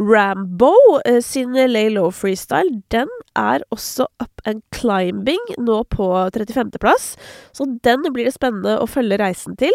Rambo 0.00 0.72
eh, 1.06 1.20
sin 1.24 1.56
Lay 1.56 1.90
Low 1.94 2.10
Freestyle, 2.14 2.82
den 2.94 3.10
er 3.38 3.64
også 3.74 4.08
up 4.22 4.44
and 4.48 4.62
climbing, 4.74 5.42
nå 5.58 5.82
på 5.92 6.08
35.-plass. 6.34 7.12
Så 7.56 7.68
den 7.84 8.06
blir 8.12 8.28
det 8.28 8.36
spennende 8.36 8.78
å 8.80 8.88
følge 8.90 9.20
reisen 9.22 9.58
til. 9.60 9.74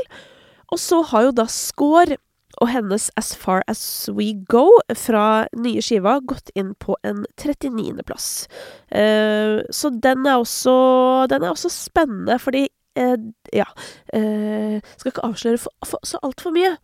Og 0.74 0.80
så 0.84 1.02
har 1.12 1.30
jo 1.30 1.36
da 1.36 1.48
Score 1.52 2.18
og 2.58 2.72
hennes 2.72 3.10
As 3.20 3.36
Far 3.38 3.64
As 3.70 4.10
We 4.14 4.32
Go 4.50 4.66
fra 4.98 5.48
nye 5.58 5.84
skiva 5.84 6.18
gått 6.26 6.50
inn 6.58 6.74
på 6.82 6.98
en 7.06 7.24
39.-plass. 7.38 8.48
Uh, 8.92 9.62
så 9.70 9.92
den 9.94 10.26
er 10.26 10.40
også 10.42 11.28
Den 11.30 11.44
er 11.44 11.54
også 11.54 11.70
spennende, 11.74 12.40
fordi 12.40 12.68
uh, 13.00 13.18
Ja. 13.54 13.70
Uh, 14.14 14.82
skal 14.98 15.14
ikke 15.14 15.28
avsløre 15.28 15.62
for, 15.62 15.74
for, 15.86 16.02
så 16.04 16.22
altfor 16.24 16.56
mye, 16.56 16.76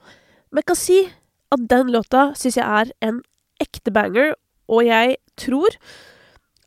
men 0.54 0.66
kan 0.68 0.78
si 0.78 1.04
at 1.54 1.70
den 1.70 1.92
låta 1.94 2.32
syns 2.38 2.58
jeg 2.58 2.66
er 2.66 2.94
en 3.06 3.22
ekte 3.62 3.94
banger, 3.94 4.34
og 4.68 4.86
jeg 4.86 5.18
tror 5.38 5.76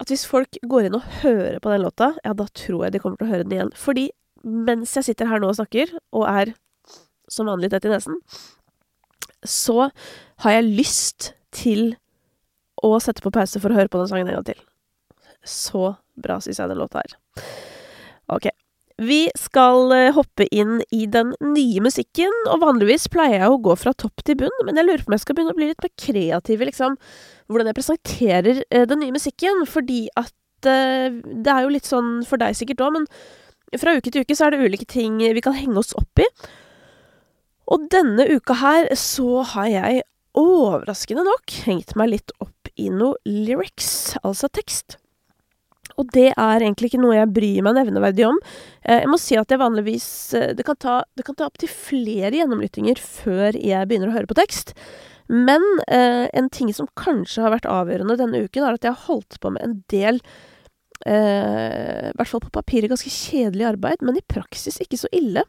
at 0.01 0.11
hvis 0.13 0.27
folk 0.29 0.59
går 0.69 0.87
inn 0.87 0.99
og 0.99 1.07
hører 1.23 1.59
på 1.63 1.73
den 1.73 1.83
låta, 1.87 2.13
ja, 2.25 2.35
da 2.37 2.47
tror 2.53 2.85
jeg 2.85 2.95
de 2.95 3.01
kommer 3.01 3.19
til 3.19 3.27
å 3.27 3.33
høre 3.33 3.47
den 3.47 3.55
igjen. 3.57 3.73
Fordi 3.75 4.11
mens 4.45 4.93
jeg 4.99 5.09
sitter 5.09 5.31
her 5.31 5.41
nå 5.43 5.51
og 5.51 5.59
snakker, 5.59 5.95
og 6.15 6.27
er 6.29 6.53
som 7.33 7.49
vanlig 7.51 7.73
tett 7.73 7.89
i 7.89 7.91
nesen, 7.91 8.21
så 9.45 9.91
har 10.45 10.57
jeg 10.57 10.71
lyst 10.71 11.33
til 11.55 11.95
å 12.85 12.97
sette 13.03 13.25
på 13.25 13.33
pause 13.35 13.61
for 13.63 13.73
å 13.73 13.79
høre 13.79 13.91
på 13.93 14.01
den 14.01 14.11
sangen 14.11 14.29
en 14.29 14.39
gang 14.39 14.49
til. 14.53 14.61
Så 15.47 15.95
bra 16.21 16.39
syns 16.43 16.61
jeg 16.61 16.71
den 16.71 16.81
låta 16.81 17.03
er. 17.03 17.17
Ok. 18.33 18.49
Vi 18.97 19.27
skal 19.37 19.93
eh, 19.93 20.15
hoppe 20.17 20.47
inn 20.57 20.79
i 20.95 21.05
den 21.13 21.35
nye 21.45 21.83
musikken, 21.85 22.33
og 22.49 22.63
vanligvis 22.63 23.11
pleier 23.13 23.43
jeg 23.43 23.53
å 23.53 23.59
gå 23.61 23.75
fra 23.77 23.93
topp 23.93 24.25
til 24.25 24.39
bunn, 24.41 24.63
men 24.65 24.81
jeg 24.81 24.89
lurer 24.89 25.05
på 25.05 25.13
om 25.13 25.17
jeg 25.19 25.25
skal 25.27 25.37
begynne 25.37 25.53
å 25.53 25.59
bli 25.59 25.69
litt 25.69 25.85
mer 25.85 25.93
kreativ 26.01 26.65
i 26.65 26.69
liksom 26.71 26.97
hvordan 27.53 27.69
jeg 27.69 27.77
presenterer 27.77 28.63
eh, 28.65 28.87
den 28.89 29.03
nye 29.05 29.15
musikken, 29.15 29.67
fordi 29.69 30.07
at 30.17 30.33
uh, 30.67 31.13
det 31.13 31.53
er 31.53 31.67
jo 31.67 31.75
litt 31.75 31.87
sånn 31.87 32.23
for 32.27 32.41
deg 32.41 32.57
sikkert 32.57 32.81
òg, 32.87 32.97
men 32.97 33.05
fra 33.77 33.93
uke 33.99 34.09
til 34.09 34.25
uke 34.25 34.35
så 34.39 34.47
er 34.47 34.57
det 34.57 34.65
ulike 34.65 34.89
ting 34.89 35.21
vi 35.21 35.45
kan 35.45 35.55
henge 35.55 35.77
oss 35.83 35.93
opp 35.99 36.25
i. 36.25 36.27
Og 37.67 37.89
denne 37.91 38.29
uka 38.31 38.57
her 38.61 38.93
så 38.99 39.43
har 39.55 39.71
jeg 39.73 40.05
overraskende 40.37 41.25
nok 41.27 41.57
hengt 41.67 41.97
meg 41.99 42.13
litt 42.13 42.37
opp 42.45 42.71
i 42.77 42.91
noe 42.93 43.17
lyrics, 43.25 44.17
altså 44.23 44.51
tekst. 44.53 44.99
Og 45.97 46.11
det 46.13 46.29
er 46.35 46.61
egentlig 46.61 46.91
ikke 46.91 47.01
noe 47.01 47.17
jeg 47.17 47.33
bryr 47.33 47.65
meg 47.65 47.79
nevneverdig 47.79 48.27
om. 48.29 48.39
Eh, 48.85 49.01
jeg 49.01 49.11
må 49.11 49.19
si 49.21 49.39
at 49.41 49.53
jeg 49.53 49.63
vanligvis 49.63 50.09
eh, 50.37 50.51
Det 50.57 50.67
kan 50.67 50.77
ta, 50.77 50.99
det 51.17 51.25
kan 51.25 51.39
ta 51.39 51.47
opptil 51.49 51.71
flere 51.73 52.35
gjennomlyttinger 52.37 53.01
før 53.01 53.57
jeg 53.57 53.89
begynner 53.89 54.13
å 54.13 54.17
høre 54.19 54.29
på 54.29 54.37
tekst. 54.37 54.75
Men 55.33 55.65
eh, 55.89 56.27
en 56.37 56.51
ting 56.53 56.73
som 56.77 56.91
kanskje 56.99 57.47
har 57.47 57.55
vært 57.55 57.71
avgjørende 57.71 58.19
denne 58.21 58.45
uken, 58.45 58.67
er 58.67 58.77
at 58.77 58.85
jeg 58.85 58.93
har 58.93 59.09
holdt 59.09 59.41
på 59.43 59.51
med 59.55 59.65
en 59.65 59.79
del 59.91 60.21
eh, 61.09 62.13
I 62.13 62.15
hvert 62.15 62.31
fall 62.31 62.45
på 62.45 62.55
papiret 62.55 62.93
ganske 62.93 63.11
kjedelig 63.11 63.71
arbeid, 63.73 64.05
men 64.05 64.21
i 64.21 64.27
praksis 64.29 64.79
ikke 64.85 65.01
så 65.01 65.11
ille. 65.17 65.47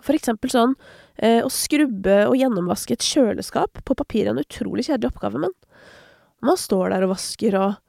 For 0.00 0.16
eksempel 0.16 0.52
sånn 0.52 0.74
eh, 1.18 1.42
å 1.44 1.50
skrubbe 1.52 2.22
og 2.28 2.38
gjennomvaske 2.38 2.96
et 2.96 3.06
kjøleskap. 3.06 3.82
På 3.84 3.96
papir 3.98 4.26
er 4.26 4.34
en 4.34 4.42
utrolig 4.42 4.88
kjedelig 4.88 5.12
oppgave, 5.12 5.42
men 5.42 5.52
man 6.42 6.58
står 6.58 6.94
der 6.94 7.06
og 7.06 7.12
vasker 7.14 7.58
og 7.60 7.80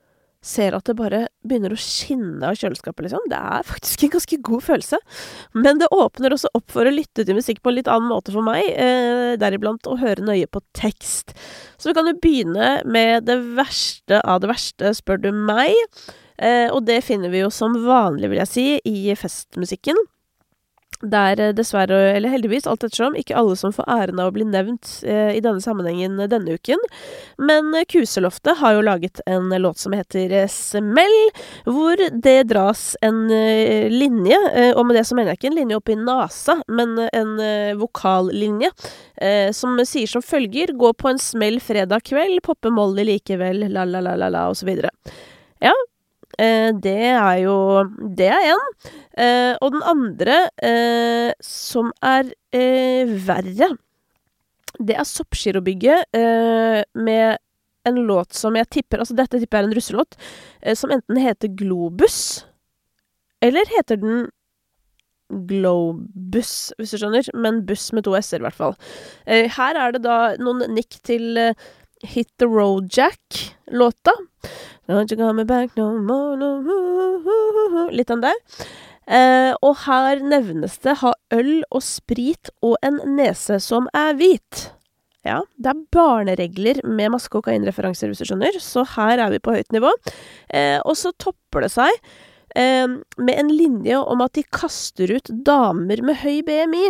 ser 0.43 0.75
at 0.75 0.83
det 0.89 0.97
bare 0.99 1.21
begynner 1.47 1.73
å 1.73 1.79
skinne 1.79 2.43
av 2.43 2.57
kjøleskapet, 2.59 3.05
liksom. 3.05 3.27
Det 3.31 3.39
er 3.39 3.63
faktisk 3.67 4.03
en 4.03 4.13
ganske 4.17 4.39
god 4.43 4.65
følelse. 4.65 4.99
Men 5.55 5.79
det 5.79 5.87
åpner 5.95 6.35
også 6.35 6.51
opp 6.59 6.73
for 6.73 6.87
å 6.87 6.93
lytte 6.93 7.23
til 7.23 7.37
musikk 7.37 7.61
på 7.63 7.71
en 7.71 7.77
litt 7.79 7.91
annen 7.91 8.11
måte 8.11 8.33
for 8.35 8.45
meg, 8.45 8.67
eh, 8.67 9.37
deriblant 9.39 9.87
å 9.87 9.97
høre 10.01 10.25
nøye 10.25 10.49
på 10.51 10.61
tekst. 10.75 11.31
Så 11.79 11.89
vi 11.89 11.95
kan 11.95 12.11
jo 12.11 12.19
begynne 12.19 12.83
med 12.83 13.25
det 13.29 13.39
verste 13.55 14.19
av 14.19 14.43
det 14.43 14.51
verste, 14.51 14.91
spør 14.99 15.23
du 15.23 15.31
meg. 15.31 15.73
Eh, 16.37 16.67
og 16.73 16.83
det 16.85 17.03
finner 17.07 17.31
vi 17.31 17.45
jo 17.45 17.49
som 17.53 17.77
vanlig, 17.85 18.29
vil 18.29 18.43
jeg 18.43 18.51
si, 18.51 18.67
i 18.83 19.15
festmusikken. 19.15 19.95
Det 21.03 21.19
er 21.19 21.41
eh, 21.43 21.53
dessverre, 21.55 21.97
eller 22.15 22.31
heldigvis, 22.31 22.67
alt 22.69 22.85
ettersom, 22.85 23.17
ikke 23.19 23.35
alle 23.39 23.57
som 23.59 23.73
får 23.75 23.89
æren 23.91 24.21
av 24.23 24.31
å 24.31 24.35
bli 24.35 24.45
nevnt 24.47 25.01
eh, 25.03 25.33
i 25.35 25.41
denne 25.43 25.63
sammenhengen 25.63 26.21
denne 26.31 26.55
uken. 26.55 26.79
Men 27.43 27.73
eh, 27.75 27.85
Kuseloftet 27.89 28.61
har 28.61 28.77
jo 28.77 28.85
laget 28.85 29.19
en 29.27 29.51
låt 29.61 29.81
som 29.81 29.95
heter 29.95 30.31
eh, 30.43 30.47
Smell, 30.51 31.17
hvor 31.67 31.99
det 32.23 32.37
dras 32.51 32.93
en 33.03 33.25
eh, 33.31 33.89
linje, 33.91 34.39
eh, 34.53 34.71
og 34.71 34.87
med 34.87 34.99
det 34.99 35.05
så 35.09 35.17
mener 35.19 35.33
jeg 35.33 35.41
ikke 35.41 35.51
en 35.51 35.59
linje 35.59 35.79
opp 35.79 35.91
i 35.91 35.99
nasa, 35.99 36.57
men 36.71 36.95
en 37.11 37.31
vokallinje, 37.79 38.69
som 39.55 39.77
sier 39.87 40.09
som 40.09 40.23
følger 40.25 40.73
Gå 40.77 40.91
på 40.97 41.09
en 41.11 41.19
smell 41.21 41.59
fredag 41.63 42.03
kveld, 42.07 42.41
poppe 42.45 42.71
Molly 42.73 43.05
likevel, 43.07 43.65
la-la-la-la-la, 43.71 44.45
videre. 44.67 44.91
Ja, 45.63 45.73
Eh, 45.73 45.92
det 46.37 46.99
er 47.13 47.37
jo 47.43 47.55
Det 48.17 48.27
er 48.27 48.49
én. 48.53 48.61
Eh, 49.17 49.53
og 49.61 49.73
den 49.75 49.83
andre, 49.85 50.49
eh, 50.57 51.31
som 51.41 51.91
er 52.01 52.31
eh, 52.53 53.09
verre, 53.27 53.75
det 54.81 54.95
er 54.97 55.05
Soppgirobygget 55.05 56.15
eh, 56.17 56.81
med 56.95 57.37
en 57.85 57.99
låt 58.07 58.33
som 58.33 58.55
jeg 58.57 58.69
tipper 58.71 59.03
Altså, 59.03 59.13
dette 59.13 59.37
tipper 59.37 59.59
jeg 59.59 59.63
er 59.63 59.69
en 59.69 59.75
russelåt, 59.77 60.17
eh, 60.61 60.73
som 60.75 60.91
enten 60.91 61.19
heter 61.21 61.53
Globus, 61.53 62.47
eller 63.43 63.69
heter 63.75 64.01
den 64.01 64.25
Globus, 65.29 66.73
hvis 66.77 66.93
du 66.93 66.97
skjønner, 66.97 67.29
men 67.37 67.63
buss 67.65 67.91
med 67.93 68.05
to 68.05 68.13
s-er, 68.17 68.41
i 68.41 68.45
hvert 68.45 68.57
fall. 68.57 68.75
her 69.25 69.77
er 69.79 69.95
det 69.95 70.03
da 70.03 70.35
noen 70.37 70.61
nikk 70.75 70.99
til 71.01 71.39
Hit 72.03 72.29
the 72.37 72.45
Road 72.45 72.91
Jack-låta. 72.91 74.11
Litt 77.93 78.11
den 78.11 78.23
der. 78.25 78.39
Eh, 79.03 79.51
og 79.63 79.77
her 79.83 80.21
nevnes 80.23 80.77
det 80.83 80.97
ha 81.01 81.11
øl 81.35 81.63
og 81.71 81.83
sprit 81.83 82.51
og 82.63 82.77
en 82.83 83.01
nese 83.17 83.59
som 83.63 83.87
er 83.95 84.15
hvit. 84.19 84.67
Ja, 85.23 85.39
det 85.55 85.71
er 85.71 85.83
barneregler 85.95 86.81
med 86.83 87.13
masse 87.13 87.31
kokainreferanser, 87.31 88.11
hvis 88.11 88.19
du 88.23 88.27
skjønner, 88.27 88.59
så 88.59 88.83
her 88.97 89.21
er 89.23 89.31
vi 89.31 89.39
på 89.43 89.55
høyt 89.55 89.71
nivå. 89.75 89.91
Eh, 90.51 90.79
og 90.83 90.97
så 90.99 91.13
topper 91.15 91.63
det 91.63 91.71
seg 91.71 91.91
eh, 92.59 92.87
med 92.91 93.35
en 93.39 93.51
linje 93.51 93.99
om 94.03 94.23
at 94.23 94.35
de 94.35 94.43
kaster 94.51 95.15
ut 95.15 95.31
damer 95.47 96.03
med 96.03 96.19
høy 96.23 96.43
BMI. 96.47 96.87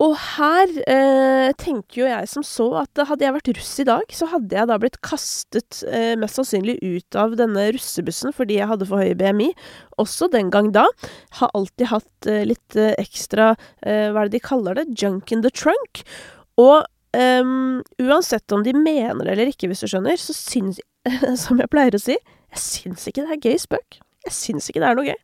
Og 0.00 0.14
her 0.16 0.70
eh, 0.88 1.50
tenker 1.60 2.00
jo 2.00 2.06
jeg 2.08 2.28
som 2.30 2.44
så 2.46 2.66
at 2.80 3.02
hadde 3.04 3.26
jeg 3.26 3.34
vært 3.36 3.50
russ 3.58 3.72
i 3.82 3.86
dag, 3.88 4.14
så 4.16 4.30
hadde 4.32 4.56
jeg 4.56 4.68
da 4.70 4.78
blitt 4.80 4.96
kastet 5.04 5.82
eh, 5.90 6.14
mest 6.20 6.38
sannsynlig 6.38 6.78
ut 6.80 7.18
av 7.20 7.36
denne 7.36 7.66
russebussen 7.76 8.32
fordi 8.36 8.56
jeg 8.62 8.70
hadde 8.70 8.88
for 8.88 9.04
høy 9.04 9.12
BMI. 9.20 9.50
Også 10.00 10.30
den 10.32 10.48
gang 10.54 10.72
da. 10.72 10.86
Har 11.36 11.52
alltid 11.52 11.90
hatt 11.92 12.30
eh, 12.30 12.46
litt 12.48 12.78
eh, 12.80 12.94
ekstra 13.00 13.52
eh, 13.84 14.08
Hva 14.08 14.24
er 14.24 14.30
det 14.30 14.38
de 14.38 14.44
kaller 14.48 14.80
det? 14.80 14.88
Junk 14.96 15.34
in 15.36 15.44
the 15.44 15.52
trunk. 15.52 16.00
Og 16.60 16.80
um, 17.16 17.80
uansett 18.00 18.56
om 18.56 18.64
de 18.64 18.72
mener 18.76 19.20
det 19.20 19.34
eller 19.34 19.52
ikke, 19.52 19.68
hvis 19.68 19.84
du 19.84 19.90
skjønner, 19.90 20.16
så 20.20 20.36
syns 20.36 20.80
Som 21.42 21.60
jeg 21.60 21.72
pleier 21.72 21.96
å 21.96 22.00
si, 22.00 22.16
jeg 22.52 22.60
syns 22.60 23.06
ikke 23.08 23.24
det 23.24 23.36
er 23.36 23.50
gøy 23.50 23.60
spøk. 23.60 24.00
Jeg 24.26 24.36
syns 24.36 24.68
ikke 24.68 24.82
det 24.82 24.88
er 24.88 24.98
noe 24.98 25.12
gøy. 25.12 25.20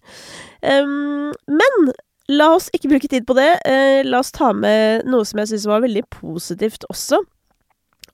Um, 0.64 1.32
men 1.48 1.90
La 2.32 2.50
oss 2.56 2.66
ikke 2.74 2.90
bruke 2.90 3.10
tid 3.10 3.26
på 3.26 3.36
det. 3.38 3.52
Eh, 3.68 4.02
la 4.06 4.18
oss 4.18 4.34
ta 4.34 4.50
med 4.56 5.06
noe 5.06 5.26
som 5.28 5.38
jeg 5.42 5.52
syns 5.52 5.68
var 5.70 5.84
veldig 5.84 6.02
positivt 6.10 6.86
også. 6.90 7.22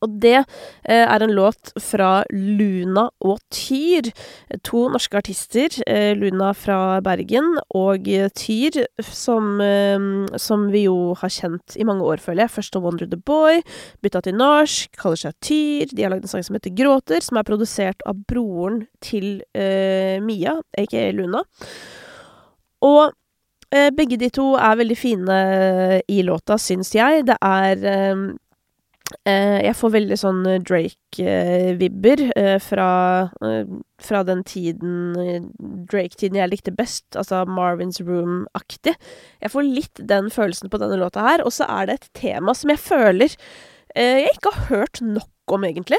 Og 0.03 0.17
det 0.23 0.35
eh, 0.35 1.05
er 1.05 1.23
en 1.23 1.33
låt 1.35 1.71
fra 1.81 2.25
Luna 2.35 3.07
og 3.23 3.39
Tyr. 3.55 4.11
To 4.67 4.89
norske 4.91 5.19
artister. 5.21 5.77
Eh, 5.87 6.13
Luna 6.19 6.51
fra 6.59 6.99
Bergen 7.05 7.55
og 7.79 8.11
Tyr, 8.37 8.83
som, 9.07 9.55
eh, 9.63 10.09
som, 10.43 10.67
vi 10.75 10.85
jo 10.89 11.15
har 11.23 11.33
kjent 11.33 11.79
i 11.79 11.87
mange 11.87 12.07
år, 12.07 12.23
føler 12.23 12.47
jeg. 12.47 12.57
Først 12.59 12.77
av 12.79 12.87
Wonder 12.87 13.07
the 13.07 13.21
Boy, 13.21 13.63
bytta 14.03 14.25
til 14.27 14.37
norsk, 14.41 14.91
kaller 14.99 15.23
seg 15.23 15.39
Tyr. 15.41 15.95
De 15.95 16.05
har 16.05 16.15
lagd 16.15 16.27
en 16.27 16.35
sang 16.35 16.47
som 16.47 16.59
heter 16.59 16.75
Gråter, 16.77 17.23
som 17.23 17.39
er 17.39 17.47
produsert 17.47 18.03
av 18.09 18.27
broren 18.27 18.87
til 19.05 19.37
eh, 19.55 20.19
Mia, 20.25 20.59
aka 20.83 21.11
Luna. 21.15 21.47
Og 22.83 23.15
begge 23.97 24.19
de 24.21 24.29
to 24.29 24.53
er 24.61 24.79
veldig 24.83 24.97
fine 25.01 25.37
i 26.11 26.23
låta, 26.27 26.59
syns 26.61 26.91
jeg. 26.93 27.25
Det 27.29 27.39
er 27.41 27.87
eh, 27.89 28.25
Eh, 29.29 29.59
jeg 29.67 29.77
får 29.77 29.93
veldig 29.97 30.19
sånn 30.19 30.41
Drake-vibber 30.67 32.23
eh, 32.39 32.57
fra, 32.63 32.89
eh, 33.45 33.75
fra 34.03 34.23
den 34.27 34.43
tiden 34.49 35.13
Drake-tiden 35.91 36.39
jeg 36.41 36.53
likte 36.53 36.75
best, 36.77 37.07
altså 37.19 37.43
Marvins 37.49 38.01
Room-aktig. 38.05 38.97
Jeg 39.43 39.53
får 39.53 39.69
litt 39.69 40.03
den 40.13 40.31
følelsen 40.33 40.73
på 40.73 40.81
denne 40.83 41.01
låta 41.01 41.27
her, 41.27 41.45
og 41.45 41.55
så 41.55 41.69
er 41.69 41.89
det 41.89 41.99
et 41.99 42.11
tema 42.23 42.57
som 42.57 42.73
jeg 42.73 42.83
føler 42.83 43.39
jeg 43.93 44.31
ikke 44.33 44.51
har 44.55 44.69
hørt 44.71 44.99
nok 45.05 45.53
om, 45.53 45.67
egentlig. 45.69 45.99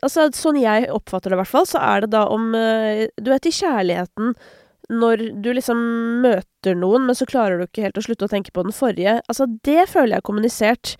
Altså, 0.00 0.30
sånn 0.32 0.56
jeg 0.56 0.86
oppfatter 0.88 1.28
det, 1.28 1.36
i 1.36 1.40
hvert 1.42 1.50
fall, 1.50 1.66
så 1.68 1.82
er 1.84 2.06
det 2.06 2.08
da 2.14 2.22
om 2.32 2.46
Du 2.56 3.28
vet, 3.28 3.48
i 3.50 3.52
kjærligheten 3.52 4.30
når 4.92 5.22
du 5.42 5.50
liksom 5.52 5.78
møter 6.22 6.76
noen, 6.78 7.06
men 7.06 7.16
så 7.18 7.26
klarer 7.28 7.58
du 7.58 7.66
ikke 7.66 7.86
helt 7.86 7.98
å 7.98 8.04
slutte 8.06 8.28
å 8.28 8.32
tenke 8.32 8.52
på 8.54 8.64
den 8.66 8.74
forrige. 8.74 9.18
Altså, 9.26 9.48
det 9.66 9.88
føler 9.90 10.16
jeg 10.16 10.22
er 10.22 10.26
kommunisert 10.28 10.92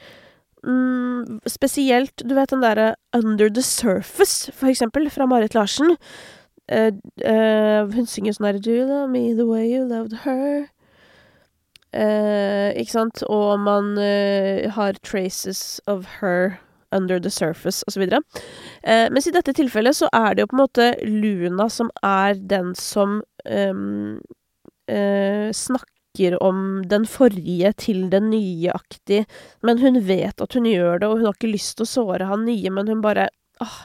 mm, 0.67 1.41
spesielt 1.51 2.25
Du 2.27 2.35
vet 2.35 2.51
den 2.51 2.65
derre 2.65 2.95
Under 3.17 3.51
the 3.51 3.63
Surface, 3.63 4.53
for 4.53 4.73
eksempel, 4.73 5.11
fra 5.11 5.29
Marit 5.31 5.55
Larsen. 5.55 5.97
Uh, 6.67 6.91
uh, 7.23 7.87
hun 7.95 8.09
synger 8.11 8.35
sånn 8.35 8.49
derre 8.49 8.63
Do 8.63 8.75
you 8.75 8.87
love 8.89 9.11
me 9.13 9.31
the 9.39 9.47
way 9.47 9.69
you 9.71 9.85
loved 9.87 10.25
her? 10.25 10.67
Uh, 11.95 12.75
ikke 12.75 12.97
sant? 12.97 13.23
Og 13.31 13.61
man 13.63 13.95
har 14.75 14.99
traces 15.07 15.81
of 15.87 16.19
her 16.19 16.59
under 16.95 17.21
the 17.21 17.31
surface, 17.31 17.85
osv. 17.89 18.03
Eh, 18.03 19.07
mens 19.11 19.27
i 19.27 19.35
dette 19.35 19.55
tilfellet 19.57 19.97
så 19.97 20.11
er 20.15 20.35
det 20.35 20.45
jo 20.45 20.53
på 20.53 20.59
en 20.59 20.65
måte 20.65 20.89
Luna 21.07 21.69
som 21.73 21.91
er 22.05 22.39
den 22.39 22.75
som 22.79 23.21
um, 23.47 24.19
snakker 24.87 25.97
snakker 26.17 26.43
om 26.43 26.83
den 26.89 27.07
forrige 27.07 27.73
til 27.77 28.11
den 28.11 28.31
nye-aktig, 28.31 29.27
men 29.63 29.79
hun 29.79 30.01
vet 30.07 30.41
at 30.41 30.55
hun 30.55 30.65
gjør 30.65 30.99
det, 30.99 31.09
og 31.09 31.19
hun 31.19 31.27
har 31.27 31.35
ikke 31.35 31.53
lyst 31.53 31.77
til 31.77 31.85
å 31.85 31.91
såre 31.91 32.25
han 32.27 32.45
nye, 32.47 32.71
men 32.71 32.89
hun 32.89 33.03
bare 33.03 33.29
åh, 33.65 33.77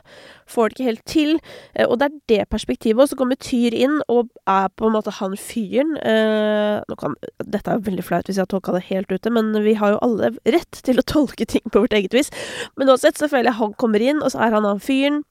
får 0.52 0.70
det 0.70 0.76
ikke 0.76 0.90
helt 0.90 1.06
til. 1.10 1.34
Eh, 1.76 1.88
og 1.88 2.00
det 2.00 2.08
er 2.10 2.20
det 2.32 2.50
perspektivet. 2.54 3.02
Og 3.02 3.10
så 3.12 3.18
kommer 3.20 3.40
Tyr 3.42 3.76
inn 3.78 4.00
og 4.12 4.30
er 4.50 4.70
på 4.76 4.88
en 4.88 4.96
måte 4.96 5.14
han 5.18 5.38
fyren. 5.40 5.96
Eh, 5.98 6.96
kan, 7.02 7.18
dette 7.42 7.72
er 7.72 7.80
jo 7.80 7.88
veldig 7.90 8.06
flaut 8.06 8.30
hvis 8.30 8.40
jeg 8.40 8.46
har 8.46 8.52
tolka 8.52 8.76
det 8.76 8.86
helt 8.92 9.12
ute, 9.12 9.34
men 9.34 9.54
vi 9.66 9.76
har 9.80 9.96
jo 9.96 10.04
alle 10.06 10.34
rett 10.46 10.84
til 10.86 11.02
å 11.02 11.08
tolke 11.08 11.48
ting 11.48 11.64
på 11.72 11.86
vårt 11.86 11.98
eget 11.98 12.16
vis. 12.18 12.32
Men 12.78 12.92
uansett 12.92 13.20
så 13.20 13.32
føler 13.32 13.52
jeg 13.52 13.62
han 13.62 13.76
kommer 13.82 14.04
inn, 14.04 14.22
og 14.22 14.34
så 14.34 14.44
er 14.46 14.58
han 14.58 14.68
han 14.68 14.84
fyren 14.84 15.24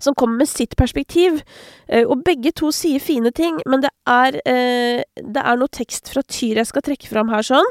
som 0.00 0.14
kommer 0.14 0.40
med 0.40 0.48
sitt 0.48 0.76
perspektiv. 0.80 1.42
Eh, 1.88 2.06
og 2.06 2.24
begge 2.24 2.52
to 2.56 2.72
sier 2.74 3.02
fine 3.02 3.32
ting, 3.36 3.60
men 3.66 3.84
det 3.84 3.90
er, 4.08 4.40
eh, 4.48 5.02
det 5.16 5.42
er 5.44 5.60
noe 5.60 5.68
tekst 5.68 6.08
fra 6.12 6.22
Tyr 6.22 6.56
jeg 6.56 6.66
skal 6.66 6.82
trekke 6.82 7.08
fram 7.08 7.28
her 7.28 7.44
sånn, 7.44 7.68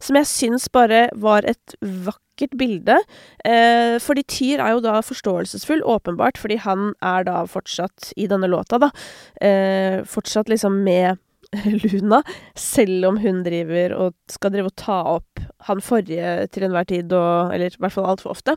som 0.00 0.16
jeg 0.16 0.30
syns 0.30 0.68
bare 0.72 1.08
var 1.14 1.42
et 1.44 1.74
vakkert 2.32 2.58
bilde. 2.58 2.98
Eh, 3.44 3.98
fordi 4.02 4.24
Tyr 4.24 4.60
er 4.60 4.72
jo 4.72 4.80
da 4.80 5.00
forståelsesfull, 5.00 5.82
åpenbart, 5.82 6.38
fordi 6.38 6.56
han 6.56 6.94
er 7.02 7.24
da 7.24 7.44
fortsatt 7.44 8.12
i 8.16 8.26
denne 8.26 8.48
låta, 8.48 8.78
da. 8.78 8.90
fortsatt 10.06 10.48
liksom 10.48 10.82
med 10.84 11.18
Luna, 11.84 12.22
selv 12.56 13.06
om 13.10 13.18
hun 13.20 13.42
driver 13.44 13.92
og 13.92 14.14
skal 14.30 14.54
drive 14.54 14.70
og 14.70 14.76
ta 14.80 14.98
opp 15.18 15.42
han 15.68 15.82
forrige 15.84 16.46
til 16.52 16.64
enhver 16.64 16.86
tid, 16.88 17.12
og 17.12 17.52
Eller 17.52 17.74
i 17.74 17.80
hvert 17.82 17.92
fall 17.92 18.08
altfor 18.08 18.32
ofte. 18.32 18.56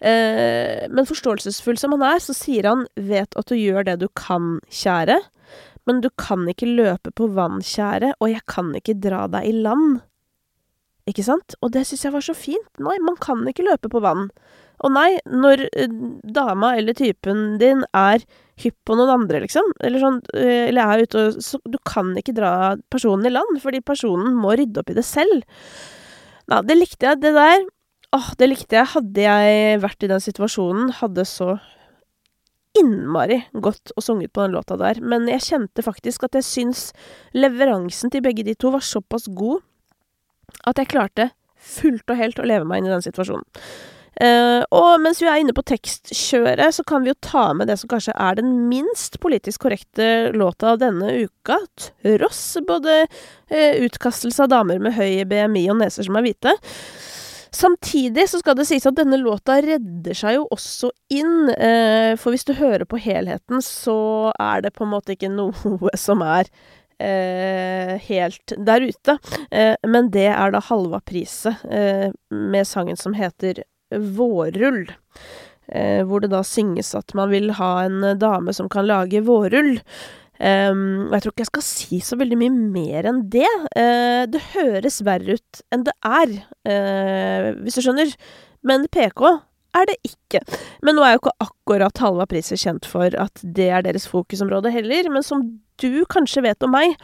Eh, 0.00 0.88
men 0.88 1.08
forståelsesfull 1.08 1.78
som 1.78 1.92
han 1.96 2.06
er, 2.14 2.18
så 2.18 2.34
sier 2.34 2.68
han 2.68 2.86
'vet 2.96 3.36
at 3.36 3.46
du 3.46 3.54
gjør 3.54 3.84
det 3.84 4.00
du 4.00 4.08
kan, 4.08 4.60
kjære', 4.70 5.20
men 5.86 6.00
du 6.00 6.08
kan 6.16 6.48
ikke 6.48 6.66
løpe 6.66 7.12
på 7.12 7.28
vann, 7.34 7.60
kjære, 7.60 8.14
og 8.20 8.30
jeg 8.30 8.40
kan 8.46 8.72
ikke 8.74 9.00
dra 9.00 9.26
deg 9.28 9.44
i 9.44 9.52
land. 9.52 10.00
Ikke 11.08 11.24
sant? 11.24 11.56
Og 11.64 11.72
det 11.74 11.86
syns 11.88 12.04
jeg 12.06 12.14
var 12.14 12.24
så 12.24 12.34
fint. 12.36 12.68
Nei, 12.82 12.98
man 13.04 13.16
kan 13.20 13.40
ikke 13.48 13.66
løpe 13.66 13.90
på 13.92 14.02
vann. 14.04 14.28
Og 14.84 14.92
nei, 14.94 15.08
når 15.28 15.66
uh, 15.68 15.96
dama 16.36 16.74
eller 16.78 16.96
typen 16.96 17.58
din 17.60 17.82
er 17.96 18.24
hypp 18.60 18.76
på 18.88 18.96
noen 18.96 19.12
andre, 19.12 19.42
liksom, 19.44 19.66
eller 19.84 20.02
sånn, 20.02 20.20
uh, 20.36 20.62
eller 20.68 20.80
er 20.84 21.04
ute 21.04 21.24
og 21.24 21.40
Så 21.44 21.60
du 21.68 21.76
kan 21.88 22.12
ikke 22.16 22.36
dra 22.36 22.52
personen 22.92 23.28
i 23.28 23.34
land, 23.34 23.60
fordi 23.64 23.82
personen 23.84 24.36
må 24.36 24.54
rydde 24.56 24.80
opp 24.82 24.92
i 24.92 24.96
det 24.96 25.04
selv. 25.08 25.44
Nei, 26.50 26.62
det 26.68 26.78
likte 26.78 27.10
jeg. 27.10 27.22
Det 27.24 27.34
der 27.36 27.68
Åh, 28.10 28.32
det 28.40 28.48
likte 28.48 28.74
jeg. 28.74 28.90
Hadde 28.90 29.22
jeg 29.22 29.76
vært 29.84 30.02
i 30.02 30.08
den 30.10 30.22
situasjonen, 30.24 30.88
hadde 30.98 31.22
så 31.28 31.52
innmari 32.80 33.36
godt 33.54 33.92
og 33.94 34.02
sunget 34.02 34.32
på 34.34 34.42
den 34.42 34.56
låta 34.56 34.74
der. 34.80 34.98
Men 34.98 35.28
jeg 35.30 35.44
kjente 35.46 35.84
faktisk 35.86 36.26
at 36.26 36.38
jeg 36.38 36.46
syns 36.46 36.82
leveransen 37.36 38.10
til 38.10 38.24
begge 38.24 38.42
de 38.46 38.56
to 38.58 38.72
var 38.74 38.82
såpass 38.82 39.28
god 39.30 39.62
at 40.66 40.80
jeg 40.80 40.90
klarte 40.90 41.30
fullt 41.60 42.10
og 42.10 42.20
helt 42.20 42.40
å 42.40 42.48
leve 42.48 42.68
meg 42.68 42.80
inn 42.80 42.90
i 42.90 42.94
den 42.94 43.04
situasjonen. 43.04 43.46
Uh, 44.20 44.60
og 44.74 44.98
mens 45.00 45.20
vi 45.22 45.28
er 45.30 45.38
inne 45.40 45.54
på 45.56 45.62
tekstkjøret, 45.64 46.74
så 46.76 46.84
kan 46.84 47.04
vi 47.04 47.12
jo 47.12 47.18
ta 47.24 47.44
med 47.56 47.70
det 47.70 47.78
som 47.80 47.88
kanskje 47.88 48.12
er 48.20 48.36
den 48.36 48.50
minst 48.68 49.16
politisk 49.22 49.62
korrekte 49.64 50.28
låta 50.36 50.74
denne 50.80 51.14
uka, 51.22 51.56
tross 51.78 52.42
både 52.68 53.04
uh, 53.06 53.74
utkastelse 53.86 54.44
av 54.44 54.50
damer 54.52 54.82
med 54.82 54.98
høy 54.98 55.22
BMI 55.30 55.64
og 55.72 55.80
neser 55.80 56.04
som 56.04 56.20
er 56.20 56.26
hvite. 56.26 56.52
Samtidig 57.50 58.26
så 58.30 58.42
skal 58.42 58.58
det 58.58 58.68
sies 58.68 58.84
at 58.86 58.98
denne 58.98 59.18
låta 59.18 59.56
redder 59.64 60.14
seg 60.14 60.36
jo 60.36 60.44
også 60.52 60.92
inn, 61.16 61.48
uh, 61.54 62.12
for 62.20 62.34
hvis 62.34 62.44
du 62.50 62.52
hører 62.58 62.84
på 62.90 63.00
helheten, 63.00 63.64
så 63.64 64.34
er 64.36 64.66
det 64.66 64.74
på 64.76 64.84
en 64.84 64.92
måte 64.98 65.16
ikke 65.16 65.32
noe 65.32 65.96
som 65.98 66.20
er 66.26 66.50
helt 67.00 68.54
der 68.56 68.84
ute. 68.84 69.16
Eh, 69.50 69.76
men 69.88 70.10
det 70.14 70.28
er 70.32 70.54
da 70.54 70.60
Halva 70.68 71.00
Priset, 71.00 71.62
eh, 71.70 72.10
med 72.30 72.68
sangen 72.68 72.98
som 73.00 73.16
heter 73.16 73.62
Vårrull. 73.90 74.86
Eh, 75.70 76.02
hvor 76.06 76.22
det 76.22 76.32
da 76.32 76.42
synges 76.46 76.94
at 76.98 77.14
man 77.14 77.30
vil 77.30 77.52
ha 77.58 77.72
en 77.84 78.02
dame 78.18 78.54
som 78.54 78.68
kan 78.68 78.88
lage 78.90 79.22
vårrull. 79.22 79.78
Um, 80.40 81.10
og 81.10 81.18
jeg 81.18 81.22
tror 81.22 81.32
ikke 81.34 81.42
jeg 81.42 81.48
skal 81.50 81.64
si 81.66 81.96
så 82.00 82.16
veldig 82.16 82.38
mye 82.40 82.52
mer 82.72 83.08
enn 83.10 83.18
det. 83.28 83.50
Uh, 83.76 84.24
det 84.24 84.40
høres 84.54 85.02
verre 85.04 85.36
ut 85.36 85.60
enn 85.68 85.84
det 85.84 85.92
er, 86.00 86.32
uh, 86.64 87.48
hvis 87.60 87.76
du 87.76 87.84
skjønner. 87.84 88.14
Men 88.64 88.86
PK 88.88 89.20
er 89.76 89.90
det 89.90 89.96
ikke. 90.06 90.42
Men 90.86 90.96
nå 90.98 91.06
er 91.06 91.14
jo 91.14 91.22
ikke 91.22 91.36
akkurat 91.46 92.02
Halva 92.02 92.26
Priser 92.30 92.60
kjent 92.60 92.88
for 92.88 93.14
at 93.14 93.42
det 93.42 93.70
er 93.70 93.86
deres 93.86 94.08
fokusområde 94.10 94.72
heller. 94.74 95.10
Men 95.12 95.26
som 95.26 95.44
du 95.80 96.04
kanskje 96.10 96.44
vet 96.44 96.66
om 96.66 96.74
meg, 96.74 96.96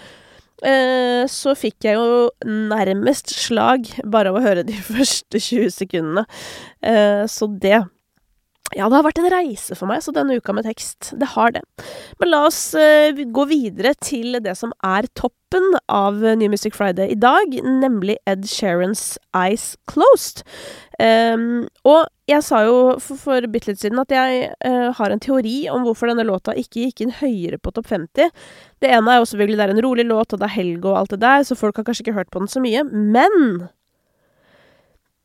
uh, 0.67 1.25
så 1.31 1.57
fikk 1.59 1.89
jeg 1.89 1.99
jo 2.01 2.31
nærmest 2.47 3.35
slag 3.35 3.91
bare 4.05 4.33
av 4.33 4.41
å 4.41 4.45
høre 4.45 4.67
de 4.67 4.77
første 4.93 5.41
20 5.41 5.75
sekundene. 5.77 6.27
så 7.31 7.49
det 7.51 7.81
ja, 8.75 8.89
det 8.91 8.97
har 8.97 9.05
vært 9.07 9.21
en 9.21 9.31
reise 9.31 9.77
for 9.79 9.87
meg, 9.87 10.03
så 10.03 10.13
denne 10.15 10.37
uka 10.41 10.55
med 10.57 10.67
tekst. 10.67 11.13
Det 11.21 11.29
har 11.37 11.53
det. 11.55 11.63
Men 12.19 12.33
la 12.33 12.43
oss 12.49 12.59
uh, 12.75 13.15
gå 13.15 13.45
videre 13.47 13.93
til 14.03 14.41
det 14.43 14.57
som 14.59 14.75
er 14.85 15.07
toppen 15.15 15.77
av 15.93 16.19
New 16.19 16.51
Music 16.51 16.75
Friday 16.75 17.15
i 17.15 17.19
dag, 17.21 17.55
nemlig 17.63 18.19
Ed 18.27 18.49
Sheerans 18.51 19.15
Eyes 19.37 19.77
Closed. 19.87 20.43
Um, 20.99 21.69
og 21.87 22.11
jeg 22.27 22.43
sa 22.43 22.65
jo 22.67 22.77
for, 23.05 23.21
for 23.21 23.49
bitte 23.53 23.71
litt 23.71 23.83
siden 23.85 24.03
at 24.03 24.13
jeg 24.13 24.51
uh, 24.67 24.91
har 24.99 25.15
en 25.15 25.23
teori 25.23 25.69
om 25.71 25.87
hvorfor 25.87 26.11
denne 26.11 26.27
låta 26.27 26.57
ikke 26.57 26.89
gikk 26.89 27.05
inn 27.05 27.17
høyere 27.21 27.63
på 27.63 27.71
topp 27.77 27.93
50. 27.95 28.35
Det 28.83 28.91
ene 28.91 29.15
er 29.15 29.23
jo 29.23 29.31
selvfølgelig 29.31 29.61
det 29.61 29.69
er 29.69 29.77
en 29.77 29.85
rolig 29.87 30.09
låt, 30.11 30.35
og 30.35 30.43
det 30.43 30.51
er 30.51 30.57
helg 30.59 30.89
og 30.89 31.03
alt 31.05 31.15
det 31.15 31.23
der, 31.23 31.47
så 31.47 31.59
folk 31.59 31.79
har 31.79 31.87
kanskje 31.87 32.09
ikke 32.09 32.19
hørt 32.19 32.35
på 32.35 32.43
den 32.43 32.51
så 32.51 32.65
mye. 32.65 32.83
Men 32.91 33.69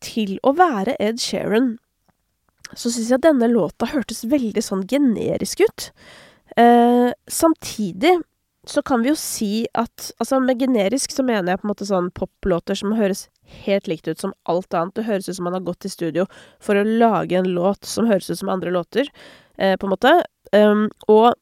til 0.01 0.38
å 0.45 0.54
være 0.58 0.95
Ed 1.01 1.21
Sheeran 1.21 1.75
så 2.75 2.91
syns 2.91 3.12
jeg 3.12 3.23
denne 3.23 3.49
låta 3.51 3.89
hørtes 3.91 4.23
veldig 4.29 4.63
sånn 4.63 4.84
generisk 4.89 5.63
ut. 5.65 5.91
Eh, 6.60 7.12
samtidig 7.31 8.17
så 8.67 8.84
kan 8.86 9.01
vi 9.01 9.10
jo 9.10 9.17
si 9.17 9.65
at 9.73 10.12
Altså, 10.19 10.39
med 10.43 10.60
generisk 10.62 11.13
så 11.15 11.23
mener 11.25 11.53
jeg 11.53 11.62
på 11.62 11.65
en 11.65 11.71
måte 11.71 11.88
sånn 11.88 12.12
poplåter 12.13 12.77
som 12.77 12.93
høres 12.97 13.25
helt 13.65 13.88
likt 13.89 14.07
ut 14.07 14.21
som 14.21 14.36
alt 14.49 14.73
annet. 14.77 14.95
Det 14.95 15.07
høres 15.07 15.29
ut 15.29 15.38
som 15.39 15.47
man 15.49 15.57
har 15.57 15.65
gått 15.65 15.88
i 15.88 15.91
studio 15.91 16.27
for 16.63 16.77
å 16.77 16.86
lage 16.86 17.39
en 17.39 17.49
låt 17.55 17.88
som 17.89 18.07
høres 18.10 18.29
ut 18.29 18.39
som 18.39 18.51
andre 18.53 18.71
låter, 18.71 19.10
eh, 19.57 19.75
på 19.75 19.88
en 19.88 19.93
måte. 19.95 20.13
Um, 20.53 20.89
og 21.07 21.34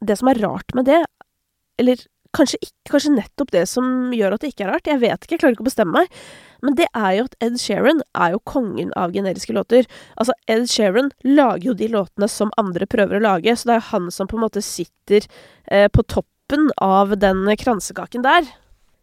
det 0.00 0.16
som 0.18 0.28
er 0.28 0.40
rart 0.40 0.74
med 0.74 0.86
det, 0.86 1.04
eller 1.80 2.00
kanskje, 2.36 2.60
ikke, 2.62 2.92
kanskje 2.92 3.14
nettopp 3.16 3.50
det 3.54 3.64
som 3.70 4.12
gjør 4.14 4.36
at 4.36 4.44
det 4.44 4.52
ikke 4.52 4.66
er 4.66 4.72
rart, 4.74 4.88
jeg 4.90 5.02
vet 5.02 5.24
ikke, 5.24 5.34
jeg 5.34 5.42
klarer 5.42 5.56
ikke 5.56 5.64
å 5.64 5.70
bestemme 5.70 6.02
meg, 6.02 6.20
men 6.64 6.76
det 6.78 6.86
er 6.92 7.12
jo 7.16 7.26
at 7.26 7.36
Ed 7.44 7.58
Sheeran 7.60 8.02
er 8.12 8.34
jo 8.34 8.42
kongen 8.48 8.92
av 8.98 9.14
generiske 9.16 9.54
låter. 9.56 9.88
Altså, 10.20 10.36
Ed 10.50 10.66
Sheeran 10.70 11.10
lager 11.24 11.70
jo 11.70 11.76
de 11.76 11.88
låtene 11.92 12.28
som 12.30 12.52
andre 12.60 12.88
prøver 12.90 13.18
å 13.18 13.24
lage, 13.24 13.54
så 13.56 13.70
det 13.70 13.76
er 13.76 13.80
jo 13.80 13.90
han 13.94 14.10
som 14.14 14.30
på 14.30 14.38
en 14.38 14.44
måte 14.44 14.64
sitter 14.64 15.24
eh, 15.70 15.88
på 15.88 16.04
toppen 16.04 16.68
av 16.84 17.16
den 17.22 17.46
kransekaken 17.60 18.26
der. 18.26 18.50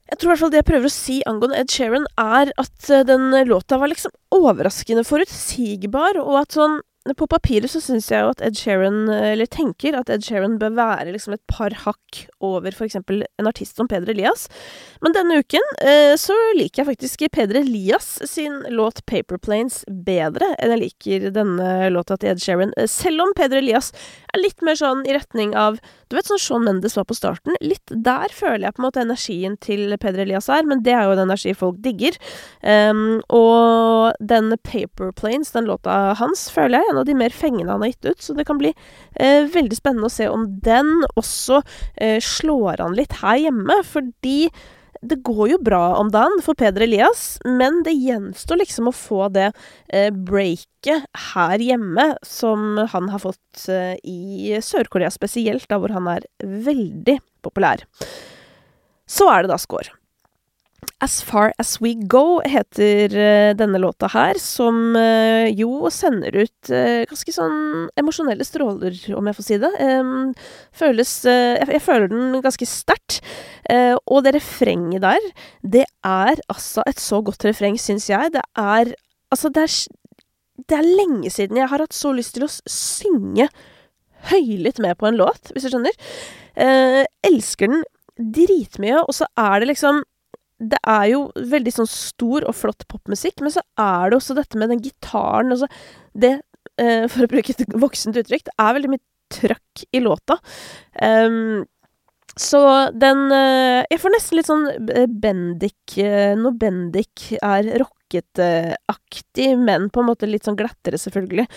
Jeg 0.08 0.20
tror 0.20 0.30
i 0.30 0.32
hvert 0.32 0.44
fall 0.46 0.52
det 0.54 0.62
jeg 0.62 0.70
prøver 0.70 0.88
å 0.88 0.94
si 0.94 1.18
angående 1.28 1.58
Ed 1.60 1.74
Sheeran, 1.74 2.06
er 2.22 2.54
at 2.62 2.92
uh, 2.94 3.04
den 3.08 3.34
låta 3.50 3.80
var 3.82 3.92
liksom 3.92 4.14
overraskende 4.38 5.04
forutsigbar, 5.08 6.22
og 6.22 6.44
at 6.46 6.56
sånn 6.56 6.80
på 7.16 7.30
papiret 7.30 7.72
så 7.72 7.82
syns 7.84 8.10
jeg 8.12 8.26
jo 8.26 8.34
at 8.34 8.42
Ed 8.42 8.58
Sheeran, 8.60 9.06
eller 9.10 9.46
tenker 9.46 9.96
at 9.98 10.10
Ed 10.10 10.26
Sheeran 10.26 10.58
bør 10.60 10.76
være 10.78 11.14
liksom 11.14 11.38
et 11.38 11.44
par 11.48 11.76
hakk 11.86 12.26
over 12.44 12.74
eksempel 12.88 13.24
en 13.40 13.50
artist 13.50 13.78
som 13.78 13.88
Peder 13.88 14.12
Elias. 14.14 14.48
Men 15.04 15.16
denne 15.16 15.40
uken 15.42 15.64
eh, 15.84 16.16
så 16.20 16.36
liker 16.58 16.84
jeg 16.84 16.90
faktisk 16.92 17.26
Peder 17.34 17.62
Elias 17.62 18.18
sin 18.30 18.64
låt 18.74 19.04
'Paper 19.06 19.38
Planes' 19.38 19.84
bedre 19.88 20.54
enn 20.58 20.74
jeg 20.76 20.84
liker 20.84 21.30
denne 21.36 21.90
låta 21.94 22.18
til 22.18 22.34
Ed 22.34 22.44
Sheeran. 22.44 22.74
Eh, 22.78 22.90
selv 22.90 23.26
om 23.26 23.34
Peder 23.38 23.62
Elias 23.62 23.92
er 24.34 24.44
litt 24.44 24.62
mer 24.66 24.78
sånn 24.80 25.06
i 25.08 25.16
retning 25.16 25.56
av 25.56 25.80
Du 26.08 26.16
vet 26.16 26.24
sånn 26.30 26.40
Sean 26.40 26.64
Mendes 26.64 26.96
var 26.96 27.04
på 27.04 27.18
starten? 27.18 27.58
Litt 27.60 27.92
der 27.92 28.32
føler 28.32 28.70
jeg 28.70 28.76
på 28.78 28.80
en 28.80 28.86
måte 28.88 29.02
energien 29.04 29.58
til 29.60 29.92
Peder 30.00 30.24
Elias 30.24 30.48
er, 30.48 30.64
men 30.64 30.80
det 30.86 30.94
er 30.96 31.04
jo 31.04 31.18
en 31.18 31.26
energi 31.26 31.52
folk 31.52 31.82
digger. 31.84 32.16
Um, 32.64 33.20
og 33.28 34.16
den 34.24 34.56
'Paper 34.56 35.12
Planes', 35.12 35.52
den 35.52 35.68
låta 35.68 36.16
hans, 36.16 36.48
føler 36.50 36.80
jeg 36.80 36.96
en 36.98 37.04
av 37.04 37.10
de 37.10 37.18
mer 37.18 37.34
fengende 37.36 37.72
han 37.72 37.86
har 37.86 37.94
gitt 37.94 38.10
ut, 38.10 38.24
så 38.24 38.34
det 38.38 38.48
kan 38.48 38.58
bli 38.62 38.74
eh, 39.16 39.46
veldig 39.54 39.78
spennende 39.78 40.10
å 40.10 40.14
se 40.14 40.30
om 40.32 40.48
den 40.66 41.06
også 41.16 41.62
eh, 41.96 42.18
slår 42.24 42.82
an 42.84 42.98
litt 42.98 43.20
her 43.22 43.38
hjemme, 43.48 43.82
fordi 43.86 44.50
det 45.06 45.20
går 45.26 45.52
jo 45.52 45.58
bra 45.62 45.82
om 46.00 46.10
dagen 46.14 46.40
for 46.42 46.58
Peder 46.58 46.82
Elias, 46.88 47.38
men 47.46 47.84
det 47.86 47.94
gjenstår 47.94 48.62
liksom 48.64 48.90
å 48.90 48.96
få 48.96 49.28
det 49.34 49.52
eh, 49.94 50.10
breaket 50.10 51.06
her 51.34 51.62
hjemme 51.62 52.10
som 52.26 52.82
han 52.94 53.12
har 53.14 53.22
fått 53.22 53.68
eh, 53.70 53.94
i 54.02 54.58
Sør-Korea 54.64 55.12
spesielt, 55.14 55.68
da 55.70 55.80
hvor 55.82 55.94
han 55.94 56.10
er 56.12 56.26
veldig 56.42 57.20
populær. 57.46 57.86
Så 59.08 59.30
er 59.32 59.46
det 59.46 59.54
da 59.54 59.62
score. 59.62 59.94
As 61.04 61.20
Far 61.22 61.52
As 61.62 61.76
We 61.82 61.94
Go 62.10 62.40
heter 62.42 63.14
uh, 63.14 63.52
denne 63.58 63.78
låta 63.78 64.10
her, 64.10 64.40
som 64.42 64.96
uh, 64.98 65.46
jo 65.54 65.92
sender 65.94 66.34
ut 66.42 66.72
uh, 66.72 67.04
ganske 67.10 67.34
sånn 67.36 67.60
emosjonelle 68.00 68.46
stråler, 68.48 68.98
om 69.18 69.30
jeg 69.30 69.38
får 69.38 69.46
si 69.46 69.60
det. 69.62 69.72
Føles 70.78 71.12
jeg, 71.28 71.82
føler 71.86 72.10
den 72.12 72.40
ganske 72.44 72.66
sterkt. 72.70 73.20
og 74.08 74.24
det 74.26 74.34
refrenget 74.36 75.04
der, 75.04 75.30
det 75.62 75.86
er 76.06 76.40
altså 76.48 76.84
et 76.88 77.00
så 77.02 77.22
godt 77.26 77.46
refreng, 77.48 77.78
syns 77.82 78.10
jeg. 78.10 78.34
Det 78.34 78.46
er 78.58 78.96
Altså, 79.28 79.50
det 79.52 79.66
er, 79.66 80.62
det 80.72 80.76
er 80.78 80.86
lenge 80.88 81.28
siden 81.28 81.58
jeg 81.60 81.68
har 81.68 81.82
hatt 81.84 81.92
så 81.92 82.14
lyst 82.16 82.38
til 82.38 82.46
å 82.46 82.52
synge 82.72 83.50
høylytt 84.30 84.80
med 84.80 84.96
på 84.96 85.10
en 85.10 85.18
låt, 85.20 85.52
hvis 85.52 85.66
du 85.66 85.74
skjønner. 85.74 85.98
elsker 87.28 87.68
den 87.68 87.84
dritmye, 88.18 89.02
og 89.04 89.12
så 89.18 89.28
er 89.36 89.60
det 89.60 89.74
liksom 89.74 90.00
det 90.58 90.80
er 90.90 91.06
jo 91.12 91.22
veldig 91.38 91.74
sånn 91.74 91.90
stor 91.90 92.46
og 92.50 92.56
flott 92.58 92.86
popmusikk, 92.90 93.42
men 93.46 93.54
så 93.54 93.62
er 93.82 94.10
det 94.10 94.18
også 94.18 94.38
dette 94.38 94.58
med 94.58 94.72
den 94.74 94.82
gitaren 94.82 95.54
altså 95.54 95.70
Det, 96.18 96.40
eh, 96.82 97.06
for 97.12 97.26
å 97.26 97.32
bruke 97.32 97.54
et 97.54 97.76
voksent 97.78 98.18
uttrykk, 98.18 98.48
det 98.48 98.56
er 98.58 98.78
veldig 98.78 98.94
mye 98.96 99.06
trøkk 99.34 99.84
i 99.94 100.02
låta. 100.02 100.40
Um, 101.02 101.66
så 102.38 102.62
den 102.94 103.32
eh, 103.34 103.84
Jeg 103.90 104.02
får 104.02 104.14
nesten 104.14 104.38
litt 104.38 104.50
sånn 104.50 104.66
eh, 104.94 105.08
Bendik 105.10 105.96
eh, 105.98 106.36
Når 106.38 106.54
Bendik 106.62 107.24
er 107.42 107.70
rocketaktig, 107.82 109.48
men 109.58 109.90
på 109.90 110.04
en 110.04 110.10
måte 110.12 110.30
litt 110.30 110.46
sånn 110.46 110.58
glattere, 110.60 111.00
selvfølgelig. 111.02 111.48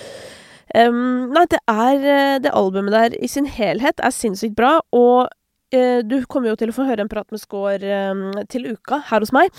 Um, 0.72 1.28
nei, 1.34 1.44
det 1.50 1.60
er 1.68 2.40
Det 2.40 2.54
albumet 2.54 2.94
der 2.94 3.18
i 3.20 3.28
sin 3.28 3.48
helhet 3.50 4.00
er 4.00 4.14
sinnssykt 4.14 4.56
bra, 4.56 4.78
og 4.94 5.28
Eh, 5.28 5.39
du 5.70 6.16
kommer 6.26 6.50
jo 6.50 6.58
til 6.58 6.72
å 6.72 6.74
få 6.74 6.88
høre 6.88 7.04
en 7.04 7.10
prat 7.10 7.28
med 7.30 7.40
Skaar 7.42 7.84
eh, 7.84 8.44
til 8.50 8.72
uka 8.74 9.02
her 9.10 9.22
hos 9.22 9.32
meg. 9.34 9.52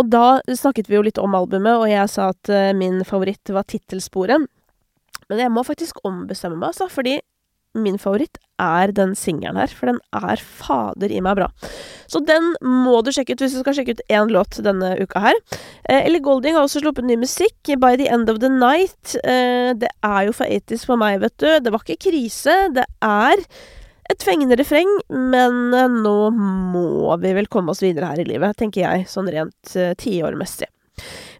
Og 0.00 0.08
da 0.12 0.40
snakket 0.48 0.88
vi 0.88 0.96
jo 0.96 1.04
litt 1.04 1.20
om 1.20 1.34
albumet, 1.36 1.76
og 1.76 1.90
jeg 1.90 2.12
sa 2.12 2.30
at 2.34 2.52
eh, 2.52 2.70
min 2.76 3.02
favoritt 3.06 3.52
var 3.52 3.66
tittelsporet. 3.68 4.46
Men 5.30 5.42
jeg 5.44 5.52
må 5.54 5.64
faktisk 5.66 6.00
ombestemme 6.06 6.58
meg, 6.58 6.72
altså, 6.72 6.88
fordi 6.90 7.18
min 7.78 8.00
favoritt 8.02 8.40
er 8.58 8.90
den 8.94 9.12
singelen 9.14 9.58
her. 9.60 9.70
For 9.70 9.90
den 9.92 10.00
er 10.16 10.40
fader 10.42 11.12
i 11.12 11.20
meg 11.22 11.38
bra. 11.38 11.48
Så 12.10 12.22
den 12.26 12.48
må 12.66 12.98
du 13.06 13.12
sjekke 13.14 13.36
ut 13.36 13.44
hvis 13.44 13.54
du 13.54 13.60
skal 13.62 13.76
sjekke 13.78 13.94
ut 13.94 14.02
én 14.10 14.32
låt 14.34 14.58
denne 14.64 14.96
uka 14.98 15.22
her. 15.22 15.38
Eh, 15.84 16.00
Ellie 16.00 16.22
Golding 16.24 16.58
har 16.58 16.66
også 16.66 16.82
sluppet 16.82 17.06
ny 17.06 17.18
musikk, 17.20 17.58
'By 17.70 17.96
The 18.00 18.08
End 18.10 18.32
of 18.32 18.40
the 18.42 18.50
Night'. 18.50 19.14
Eh, 19.22 19.74
det 19.78 19.92
er 20.02 20.22
jo 20.26 20.32
for 20.34 20.46
80s 20.46 20.86
for 20.86 20.98
meg, 20.98 21.20
vet 21.20 21.36
du. 21.38 21.50
Det 21.60 21.72
var 21.72 21.84
ikke 21.84 22.10
krise. 22.10 22.56
Det 22.74 22.86
er 23.00 23.44
et 24.10 24.24
fengende 24.26 24.58
refreng, 24.58 24.90
men 25.08 25.74
eh, 25.76 25.88
nå 25.90 26.16
må 26.34 27.16
vi 27.22 27.34
vel 27.36 27.50
komme 27.52 27.74
oss 27.74 27.82
videre 27.84 28.10
her 28.10 28.22
i 28.22 28.26
livet, 28.28 28.58
tenker 28.58 28.84
jeg, 28.84 29.08
sånn 29.10 29.30
rent 29.30 29.74
uh, 29.78 29.92
tiårmessig. 29.98 30.70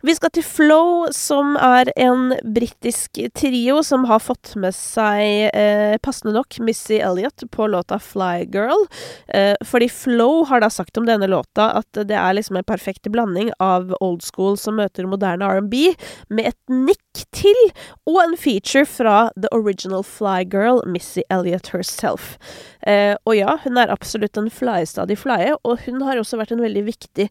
Vi 0.01 0.15
skal 0.17 0.31
til 0.33 0.45
Flow, 0.47 1.11
som 1.13 1.59
er 1.61 1.91
en 2.01 2.31
britisk 2.57 3.19
trio 3.37 3.83
som 3.85 4.07
har 4.09 4.23
fått 4.25 4.55
med 4.57 4.73
seg, 4.73 5.51
eh, 5.53 5.99
passende 6.01 6.33
nok, 6.33 6.57
Missy 6.65 6.97
Elliot 7.05 7.45
på 7.53 7.67
låta 7.69 7.99
Fly 8.01 8.47
Girl. 8.49 8.87
Eh, 9.29 9.57
fordi 9.61 9.91
Flow 9.93 10.47
har 10.49 10.61
da 10.61 10.71
sagt 10.71 10.97
om 10.97 11.05
denne 11.05 11.29
låta 11.29 11.77
at 11.77 11.93
det 11.93 12.17
er 12.17 12.33
liksom 12.33 12.57
en 12.57 12.65
perfekt 12.65 13.13
blanding 13.13 13.53
av 13.61 13.93
old 14.01 14.23
school 14.23 14.57
som 14.57 14.77
møter 14.77 15.05
moderne 15.05 15.45
R&B, 15.45 15.95
med 16.31 16.47
et 16.47 16.73
nikk 16.73 17.27
til, 17.37 17.61
og 18.09 18.23
en 18.23 18.37
feature 18.37 18.87
fra 18.87 19.31
the 19.37 19.53
original 19.53 20.03
Fly 20.03 20.45
Girl, 20.45 20.81
Missy 20.87 21.21
Elliot 21.29 21.75
herself. 21.75 22.39
Eh, 22.87 23.17
og 23.27 23.37
ja, 23.37 23.59
hun 23.65 23.77
er 23.77 23.93
absolutt 23.93 24.39
en 24.39 24.49
flyestadig 24.49 25.19
flye, 25.19 25.59
og 25.63 25.85
hun 25.85 26.01
har 26.01 26.17
også 26.17 26.41
vært 26.41 26.53
en 26.57 26.65
veldig 26.65 26.87
viktig 26.89 27.29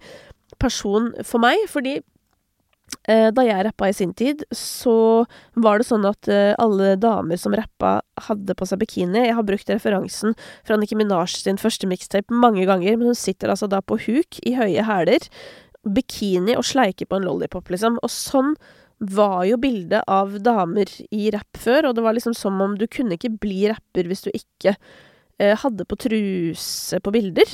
person 0.60 1.16
for 1.24 1.42
meg, 1.42 1.58
fordi 1.68 2.04
da 3.34 3.44
jeg 3.46 3.66
rappa 3.66 3.90
i 3.90 3.96
sin 3.96 4.12
tid, 4.18 4.44
så 4.56 5.26
var 5.60 5.80
det 5.80 5.88
sånn 5.88 6.06
at 6.10 6.30
eh, 6.32 6.54
alle 6.62 6.96
damer 7.02 7.40
som 7.42 7.56
rappa, 7.58 8.00
hadde 8.28 8.56
på 8.58 8.68
seg 8.68 8.82
bikini. 8.82 9.24
Jeg 9.28 9.38
har 9.38 9.48
brukt 9.48 9.72
referansen 9.72 10.36
fra 10.68 10.78
Nikki 10.78 10.98
Minaj 11.00 11.40
sin 11.40 11.60
første 11.62 11.88
mixtape 11.90 12.36
mange 12.36 12.66
ganger, 12.70 12.98
men 12.98 13.12
hun 13.12 13.18
sitter 13.18 13.54
altså 13.54 13.70
da 13.72 13.82
på 13.82 14.00
huk 14.06 14.42
i 14.46 14.56
høye 14.58 14.86
hæler, 14.86 15.26
bikini 15.88 16.58
og 16.60 16.68
sleiker 16.68 17.08
på 17.10 17.20
en 17.20 17.28
lollipop, 17.30 17.72
liksom. 17.72 17.98
Og 18.04 18.12
sånn 18.14 18.56
var 19.00 19.46
jo 19.48 19.56
bildet 19.62 20.04
av 20.12 20.36
damer 20.44 20.90
i 21.16 21.30
rapp 21.32 21.60
før, 21.60 21.90
og 21.90 21.96
det 21.96 22.04
var 22.04 22.18
liksom 22.18 22.36
som 22.36 22.60
om 22.62 22.76
du 22.78 22.84
kunne 22.92 23.16
ikke 23.16 23.38
bli 23.40 23.70
rapper 23.72 24.10
hvis 24.10 24.26
du 24.28 24.34
ikke 24.34 24.76
Eh, 25.40 25.56
hadde 25.56 25.86
på 25.88 25.96
truse 25.96 27.00
på 27.00 27.12
bilder. 27.16 27.48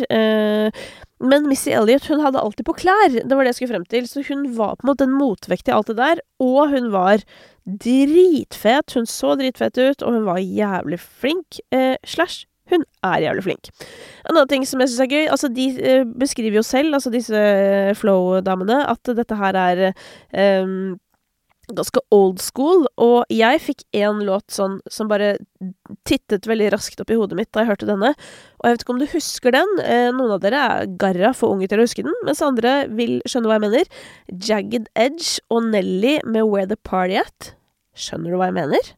Eh, 1.21 1.27
men 1.27 1.47
Missy 1.47 1.71
Elliot 1.71 2.07
hun 2.09 2.23
hadde 2.23 2.41
alltid 2.41 2.65
på 2.65 2.77
klær. 2.81 3.13
Det 3.13 3.31
var 3.31 3.43
det 3.43 3.53
jeg 3.53 3.59
skulle 3.59 3.73
frem 3.73 3.85
til. 3.85 4.07
Så 4.07 4.23
hun 4.27 4.47
var 4.57 4.75
på 4.75 4.85
en 4.85 4.91
måte 4.91 5.07
en 5.07 5.15
motvekt 5.15 5.65
til 5.65 5.77
alt 5.77 5.87
det 5.87 5.97
der. 5.97 6.23
Og 6.39 6.73
hun 6.73 6.91
var 6.91 7.23
dritfet. 7.65 8.93
Hun 8.93 9.05
så 9.05 9.35
dritfet 9.39 9.77
ut, 9.77 10.03
og 10.03 10.19
hun 10.19 10.27
var 10.27 10.43
jævlig 10.43 10.99
flink. 10.99 11.61
Eh, 11.71 11.95
slash 12.05 12.45
hun 12.71 12.81
er 13.05 13.21
jævlig 13.21 13.43
flink. 13.45 13.67
En 14.25 14.33
annen 14.33 14.49
ting 14.49 14.63
som 14.65 14.81
jeg 14.81 14.89
syns 14.89 15.03
er 15.03 15.09
gøy 15.11 15.27
altså 15.29 15.49
De 15.53 15.65
eh, 15.77 16.05
beskriver 16.17 16.57
jo 16.57 16.63
selv, 16.65 16.95
altså 16.97 17.11
disse 17.13 17.41
Flow-damene, 17.99 18.79
at 18.89 19.11
dette 19.17 19.37
her 19.37 19.59
er 19.61 19.83
um, 20.63 20.95
ganske 21.73 22.01
old 22.13 22.41
school, 22.43 22.85
og 23.01 23.31
jeg 23.33 23.61
fikk 23.63 23.83
én 23.97 24.21
låt 24.27 24.53
sånn 24.53 24.77
som 24.91 25.09
bare 25.09 25.35
tittet 26.07 26.47
veldig 26.49 26.71
raskt 26.73 27.01
opp 27.01 27.13
i 27.13 27.17
hodet 27.17 27.37
mitt 27.39 27.51
da 27.55 27.63
jeg 27.63 27.71
hørte 27.71 27.89
denne. 27.89 28.13
Og 28.59 28.67
jeg 28.67 28.75
vet 28.75 28.85
ikke 28.85 28.95
om 28.95 29.01
du 29.01 29.07
husker 29.11 29.55
den. 29.55 29.75
Eh, 29.83 30.09
noen 30.15 30.35
av 30.35 30.41
dere 30.43 30.63
er 30.63 30.89
garra 31.01 31.33
for 31.37 31.55
unge 31.55 31.69
til 31.71 31.81
å 31.81 31.87
huske 31.87 32.05
den, 32.05 32.15
mens 32.27 32.43
andre 32.45 32.77
vil 32.93 33.17
skjønne 33.25 33.51
hva 33.51 33.59
jeg 33.59 33.65
mener. 33.67 33.93
Jagged 34.49 34.89
Edge 34.93 35.39
og 35.49 35.69
Nelly 35.71 36.17
med 36.23 36.49
Where 36.49 36.69
the 36.69 36.79
Party 36.87 37.17
At. 37.21 37.53
Skjønner 37.95 38.33
du 38.33 38.39
hva 38.41 38.51
jeg 38.51 38.59
mener? 38.59 38.91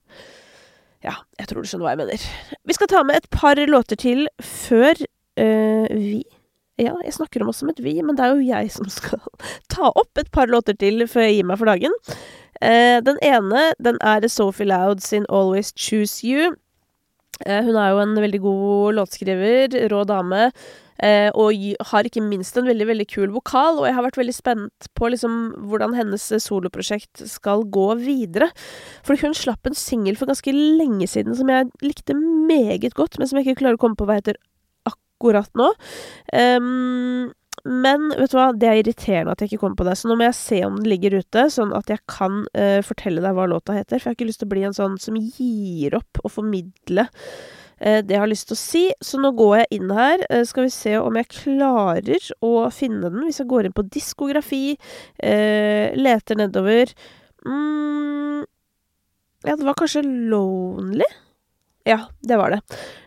Ja, 1.06 1.20
jeg 1.40 1.50
tror 1.50 1.62
du 1.62 1.70
skjønner 1.70 1.88
hva 1.88 1.94
jeg 1.96 2.04
mener. 2.06 2.26
Vi 2.68 2.76
skal 2.76 2.90
ta 2.92 3.04
med 3.06 3.22
et 3.22 3.30
par 3.32 3.60
låter 3.70 4.00
til 4.02 4.26
før 4.42 4.98
øh, 4.98 5.88
vi 5.94 6.26
ja, 6.78 6.94
jeg 7.02 7.16
snakker 7.16 7.42
om 7.42 7.50
oss 7.50 7.64
som 7.64 7.72
et 7.72 7.80
vi, 7.82 7.96
men 8.06 8.18
det 8.18 8.22
er 8.22 8.36
jo 8.36 8.46
jeg 8.46 8.70
som 8.76 8.90
skal 8.92 9.22
ta 9.74 9.90
opp 9.90 10.22
et 10.22 10.30
par 10.34 10.50
låter 10.52 10.78
til 10.78 11.08
før 11.10 11.26
jeg 11.26 11.40
gir 11.40 11.48
meg 11.50 11.58
for 11.62 11.70
dagen. 11.70 11.96
Eh, 12.62 13.00
den 13.06 13.20
ene, 13.22 13.72
den 13.84 14.00
er 14.02 14.28
Sophie 14.28 14.68
Loud 14.68 15.04
sin 15.04 15.26
Always 15.30 15.74
Choose 15.78 16.26
You. 16.26 16.56
Eh, 17.46 17.62
hun 17.64 17.78
er 17.78 17.94
jo 17.94 18.02
en 18.02 18.18
veldig 18.18 18.42
god 18.42 18.98
låtskriver, 18.98 19.76
rå 19.92 20.02
dame, 20.10 20.50
eh, 21.04 21.30
og 21.38 21.54
har 21.92 22.08
ikke 22.08 22.24
minst 22.26 22.58
en 22.58 22.66
veldig, 22.66 22.88
veldig 22.90 23.08
kul 23.12 23.30
vokal, 23.36 23.78
og 23.78 23.86
jeg 23.86 23.94
har 23.94 24.06
vært 24.08 24.18
veldig 24.18 24.34
spent 24.34 24.90
på 24.98 25.12
liksom 25.14 25.36
hvordan 25.70 25.94
hennes 25.94 26.26
soloprosjekt 26.42 27.28
skal 27.30 27.66
gå 27.70 27.88
videre. 28.02 28.50
For 29.06 29.20
hun 29.22 29.38
slapp 29.38 29.70
en 29.70 29.78
singel 29.78 30.18
for 30.18 30.30
ganske 30.30 30.54
lenge 30.54 31.08
siden 31.08 31.38
som 31.38 31.50
jeg 31.54 31.70
likte 31.86 32.18
meget 32.18 32.98
godt, 32.98 33.20
men 33.20 33.30
som 33.30 33.38
jeg 33.38 33.52
ikke 33.52 33.62
klarer 33.62 33.78
å 33.78 33.86
komme 33.86 34.00
på 34.00 34.10
hva 34.10 34.18
heter 34.18 34.42
akkurat 34.90 35.50
nå. 35.58 35.72
Um, 36.34 37.34
men 37.68 38.10
vet 38.16 38.32
du 38.32 38.38
hva, 38.38 38.48
det 38.56 38.68
er 38.70 38.80
irriterende 38.80 39.34
at 39.34 39.42
jeg 39.44 39.52
ikke 39.52 39.66
kommer 39.66 39.82
på 39.82 39.88
det, 39.88 39.98
så 40.00 40.08
nå 40.08 40.16
må 40.16 40.28
jeg 40.30 40.38
se 40.40 40.62
om 40.64 40.78
den 40.80 40.88
ligger 40.88 41.18
ute, 41.20 41.48
sånn 41.52 41.74
at 41.76 41.92
jeg 41.92 42.00
kan 42.10 42.46
uh, 42.56 42.80
fortelle 42.86 43.24
deg 43.24 43.36
hva 43.36 43.48
låta 43.52 43.76
heter. 43.76 44.00
For 44.00 44.08
jeg 44.08 44.14
har 44.14 44.18
ikke 44.18 44.30
lyst 44.30 44.42
til 44.44 44.48
å 44.48 44.54
bli 44.54 44.66
en 44.70 44.78
sånn 44.78 44.96
som 45.02 45.18
gir 45.20 45.98
opp 46.00 46.22
å 46.24 46.32
formidle 46.32 47.08
uh, 47.10 48.00
det 48.00 48.16
jeg 48.16 48.24
har 48.24 48.32
lyst 48.32 48.48
til 48.52 48.56
å 48.56 48.62
si. 48.62 48.86
Så 49.04 49.20
nå 49.20 49.34
går 49.36 49.54
jeg 49.64 49.82
inn 49.82 49.94
her. 49.98 50.24
Uh, 50.32 50.46
skal 50.48 50.70
vi 50.70 50.74
se 50.78 50.96
om 51.02 51.20
jeg 51.20 51.32
klarer 51.36 52.32
å 52.40 52.54
finne 52.72 53.12
den. 53.12 53.28
Hvis 53.28 53.44
jeg 53.44 53.52
går 53.52 53.68
inn 53.68 53.78
på 53.78 53.88
diskografi, 53.92 54.66
leter 55.18 56.38
nedover 56.40 56.92
mm, 57.44 58.44
Ja, 59.44 59.56
det 59.56 59.66
var 59.68 59.76
kanskje 59.80 60.06
Lonely? 60.08 61.08
Ja, 61.88 62.00
det 62.20 62.36
var 62.36 62.52
det. 62.52 62.60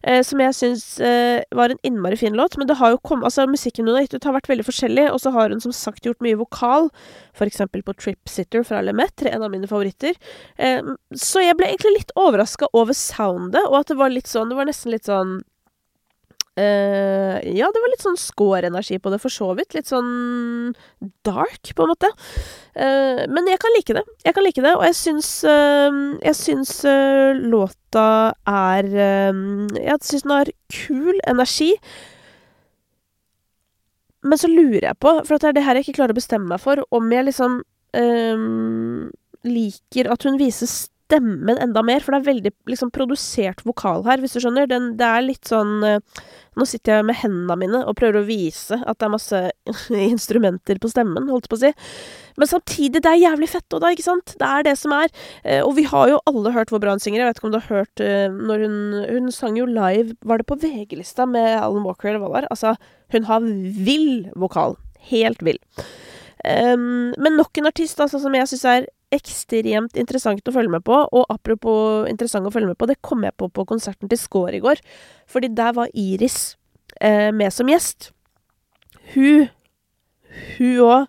Eh, 0.02 0.22
som 0.24 0.40
jeg 0.40 0.54
syns 0.56 0.84
eh, 1.04 1.42
var 1.52 1.68
en 1.68 1.80
innmari 1.84 2.16
fin 2.16 2.36
låt. 2.36 2.56
Men 2.56 2.68
det 2.70 2.78
har 2.80 2.94
jo 2.94 3.00
kommet 3.04 3.28
Altså, 3.28 3.44
musikken 3.50 3.86
hun 3.86 3.98
har 3.98 4.06
gitt 4.06 4.16
ut, 4.16 4.24
har 4.24 4.38
vært 4.38 4.48
veldig 4.48 4.64
forskjellig, 4.64 5.04
og 5.12 5.20
så 5.20 5.32
har 5.34 5.52
hun 5.52 5.60
som 5.60 5.74
sagt 5.76 6.08
gjort 6.08 6.24
mye 6.24 6.38
vokal. 6.40 6.88
Eksempel 7.44 7.82
på 7.84 7.94
Trip 7.98 8.30
Sitter 8.30 8.64
fra 8.64 8.80
Lemaitre, 8.84 9.32
en 9.34 9.44
av 9.44 9.52
mine 9.52 9.68
favoritter. 9.68 10.16
Eh, 10.56 10.80
så 11.12 11.44
jeg 11.44 11.58
ble 11.58 11.68
egentlig 11.68 11.98
litt 11.98 12.16
overraska 12.16 12.70
over 12.72 12.96
soundet, 12.96 13.66
og 13.68 13.82
at 13.82 13.92
det 13.92 13.98
var 14.00 14.12
litt 14.12 14.30
sånn 14.30 14.48
Det 14.50 14.56
var 14.56 14.68
nesten 14.68 14.94
litt 14.94 15.08
sånn 15.08 15.40
Uh, 16.60 17.38
ja, 17.56 17.70
det 17.72 17.80
var 17.80 17.92
litt 17.92 18.02
sånn 18.04 18.18
score-energi 18.20 18.98
på 19.00 19.12
det, 19.12 19.20
for 19.22 19.32
så 19.32 19.48
vidt. 19.56 19.72
Litt 19.76 19.88
sånn 19.88 20.74
dark, 21.24 21.72
på 21.72 21.86
en 21.86 21.92
måte. 21.92 22.10
Uh, 22.76 23.24
men 23.32 23.48
jeg 23.48 23.60
kan 23.62 23.74
like 23.76 23.96
det. 23.96 24.04
Jeg 24.26 24.36
kan 24.36 24.44
like 24.44 24.64
det, 24.64 24.74
og 24.76 24.84
jeg 24.84 24.98
syns 24.98 25.30
uh, 25.48 25.90
Jeg 26.20 26.36
syns 26.38 26.74
låta 27.40 28.06
er 28.48 28.86
Jeg 28.90 29.98
syns 30.04 30.26
den 30.26 30.36
har 30.36 30.52
kul 30.74 31.20
energi. 31.30 31.72
Men 34.20 34.36
så 34.36 34.50
lurer 34.52 34.90
jeg 34.90 35.00
på, 35.00 35.14
for 35.24 35.40
det 35.40 35.48
er 35.48 35.56
det 35.56 35.64
her 35.64 35.78
jeg 35.78 35.88
ikke 35.88 36.02
klarer 36.02 36.12
å 36.12 36.20
bestemme 36.20 36.50
meg 36.50 36.60
for, 36.60 36.82
om 36.92 37.12
jeg 37.12 37.30
liksom 37.30 37.62
liker 39.48 40.10
at 40.12 40.26
hun 40.28 40.36
viser 40.38 40.68
stemmen 41.10 41.58
enda 41.58 41.82
mer, 41.86 42.00
for 42.04 42.14
det 42.14 42.22
er 42.22 42.30
veldig 42.30 42.54
liksom 42.70 42.92
produsert 42.94 43.64
vokal 43.66 44.06
her, 44.06 44.22
hvis 44.22 44.36
du 44.36 44.44
skjønner. 44.44 44.70
Den, 44.70 44.94
det 45.00 45.06
er 45.06 45.26
litt 45.26 45.50
sånn 45.50 45.80
Nå 46.58 46.66
sitter 46.66 46.98
jeg 46.98 47.06
med 47.06 47.16
hendene 47.20 47.54
mine 47.60 47.80
og 47.86 47.94
prøver 47.98 48.20
å 48.20 48.26
vise 48.26 48.74
at 48.74 48.98
det 48.98 49.06
er 49.06 49.12
masse 49.12 49.38
instrumenter 50.10 50.80
på 50.82 50.90
stemmen, 50.90 51.28
holdt 51.30 51.46
på 51.50 51.56
å 51.56 51.60
si. 51.62 51.70
Men 52.40 52.50
samtidig, 52.50 53.02
det 53.04 53.10
er 53.10 53.20
jævlig 53.20 53.48
fett 53.52 53.76
òg, 53.76 53.82
da, 53.84 53.92
ikke 53.94 54.06
sant? 54.06 54.34
Det 54.40 54.48
er 54.48 54.66
det 54.66 54.74
som 54.80 54.94
er. 54.96 55.12
Eh, 55.44 55.60
og 55.60 55.74
vi 55.78 55.86
har 55.88 56.10
jo 56.10 56.20
alle 56.30 56.52
hørt 56.54 56.72
hvor 56.72 56.82
bra 56.82 56.94
hun 56.94 57.02
synger. 57.02 57.22
Jeg 57.22 57.30
vet 57.30 57.40
ikke 57.40 57.48
om 57.48 57.54
du 57.54 57.58
har 57.60 57.70
hørt 57.70 58.02
uh, 58.04 58.28
når 58.32 58.64
hun 58.66 58.78
Hun 59.10 59.32
sang 59.34 59.58
jo 59.58 59.66
live, 59.68 60.14
var 60.26 60.40
det 60.40 60.48
på 60.48 60.58
VG-lista 60.60 61.26
med 61.28 61.58
Alan 61.58 61.84
Walker, 61.86 62.10
eller 62.10 62.22
hva 62.22 62.30
det 62.30 62.36
var? 62.38 62.48
Altså, 62.54 62.74
hun 63.14 63.26
har 63.28 63.44
vill 63.90 64.30
vokal. 64.38 64.78
Helt 65.10 65.42
vill. 65.44 65.58
Um, 66.40 67.12
men 67.20 67.36
nok 67.36 67.58
en 67.60 67.68
artist 67.68 68.00
altså, 68.00 68.20
som 68.22 68.34
jeg 68.34 68.48
syns 68.48 68.64
er 68.68 68.88
ekstremt 69.14 69.98
interessant 69.98 70.46
å 70.48 70.54
følge 70.54 70.72
med 70.76 70.84
på. 70.86 70.96
Og 71.16 71.26
apropos 71.32 72.08
interessant 72.10 72.46
å 72.46 72.54
følge 72.54 72.72
med 72.72 72.78
på, 72.80 72.88
det 72.90 73.00
kom 73.04 73.24
jeg 73.26 73.36
på 73.38 73.50
på 73.52 73.66
konserten 73.68 74.10
til 74.10 74.20
Skår 74.20 74.58
i 74.58 74.62
går. 74.64 74.82
Fordi 75.30 75.52
der 75.54 75.76
var 75.76 75.92
Iris 75.94 76.56
eh, 77.00 77.30
med 77.34 77.54
som 77.54 77.70
gjest. 77.70 78.12
Hun 79.14 79.48
Hun 80.56 80.76
òg 80.86 81.08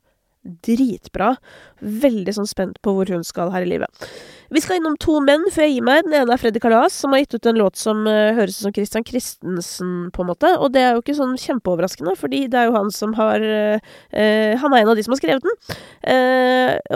dritbra. 0.65 1.35
Veldig 1.81 2.33
sånn 2.33 2.49
spent 2.49 2.79
på 2.81 2.95
hvor 2.95 3.09
hun 3.13 3.25
skal 3.25 3.51
her 3.53 3.65
i 3.65 3.69
livet. 3.69 4.09
Vi 4.51 4.59
skal 4.59 4.81
innom 4.81 4.97
to 4.99 5.13
menn 5.23 5.45
før 5.47 5.63
jeg 5.63 5.77
gir 5.77 5.83
meg. 5.87 6.01
Den 6.03 6.15
ene 6.19 6.33
er 6.35 6.39
Freddy 6.41 6.59
Kalas, 6.59 6.97
som 6.99 7.13
har 7.15 7.21
gitt 7.21 7.37
ut 7.37 7.47
en 7.47 7.59
låt 7.61 7.77
som 7.79 8.01
uh, 8.03 8.33
høres 8.35 8.57
ut 8.57 8.65
som 8.65 8.73
Christian 8.75 9.05
Christensen, 9.07 9.93
på 10.11 10.25
en 10.25 10.27
måte. 10.27 10.49
Og 10.59 10.73
det 10.75 10.81
er 10.83 10.97
jo 10.97 11.03
ikke 11.03 11.15
sånn 11.15 11.37
kjempeoverraskende, 11.39 12.17
fordi 12.19 12.41
det 12.51 12.59
er 12.59 12.67
jo 12.67 12.75
han 12.75 12.91
som 12.91 13.15
har 13.15 13.39
uh, 13.39 13.93
Han 14.11 14.75
er 14.75 14.81
en 14.81 14.91
av 14.91 14.99
de 14.99 15.05
som 15.05 15.15
har 15.15 15.21
skrevet 15.21 15.45
den. 15.45 15.55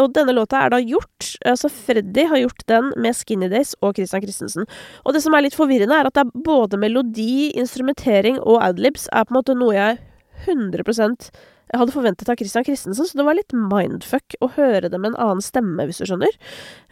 og 0.02 0.12
denne 0.16 0.36
låta 0.36 0.60
er 0.66 0.74
da 0.74 0.82
gjort. 0.84 1.30
Altså, 1.48 1.72
Freddy 1.72 2.26
har 2.28 2.42
gjort 2.42 2.66
den 2.68 2.92
med 3.00 3.16
Skinny 3.16 3.48
Days 3.52 3.72
og 3.80 3.96
Christian 3.96 4.24
Christensen. 4.26 4.68
Og 5.06 5.16
det 5.16 5.24
som 5.24 5.34
er 5.34 5.46
litt 5.46 5.56
forvirrende, 5.56 5.96
er 5.96 6.10
at 6.10 6.18
det 6.18 6.26
er 6.26 6.44
både 6.46 6.80
melodi, 6.82 7.54
instrumentering 7.56 8.42
og 8.42 8.60
adlibs 8.66 9.08
er 9.14 9.24
på 9.24 9.34
en 9.34 9.40
måte 9.40 9.56
noe 9.56 9.78
jeg 9.78 10.04
100% 10.46 11.30
jeg 11.66 11.82
hadde 11.82 11.94
forventet 11.96 12.30
av 12.30 12.38
Christian 12.38 12.66
Christensen, 12.66 13.08
så 13.10 13.18
det 13.18 13.24
var 13.26 13.38
litt 13.38 13.54
mindfuck 13.58 14.36
å 14.46 14.52
høre 14.54 14.90
det 14.92 15.00
med 15.02 15.12
en 15.12 15.18
annen 15.24 15.42
stemme, 15.42 15.88
hvis 15.88 15.98
du 16.02 16.06
skjønner. 16.06 16.36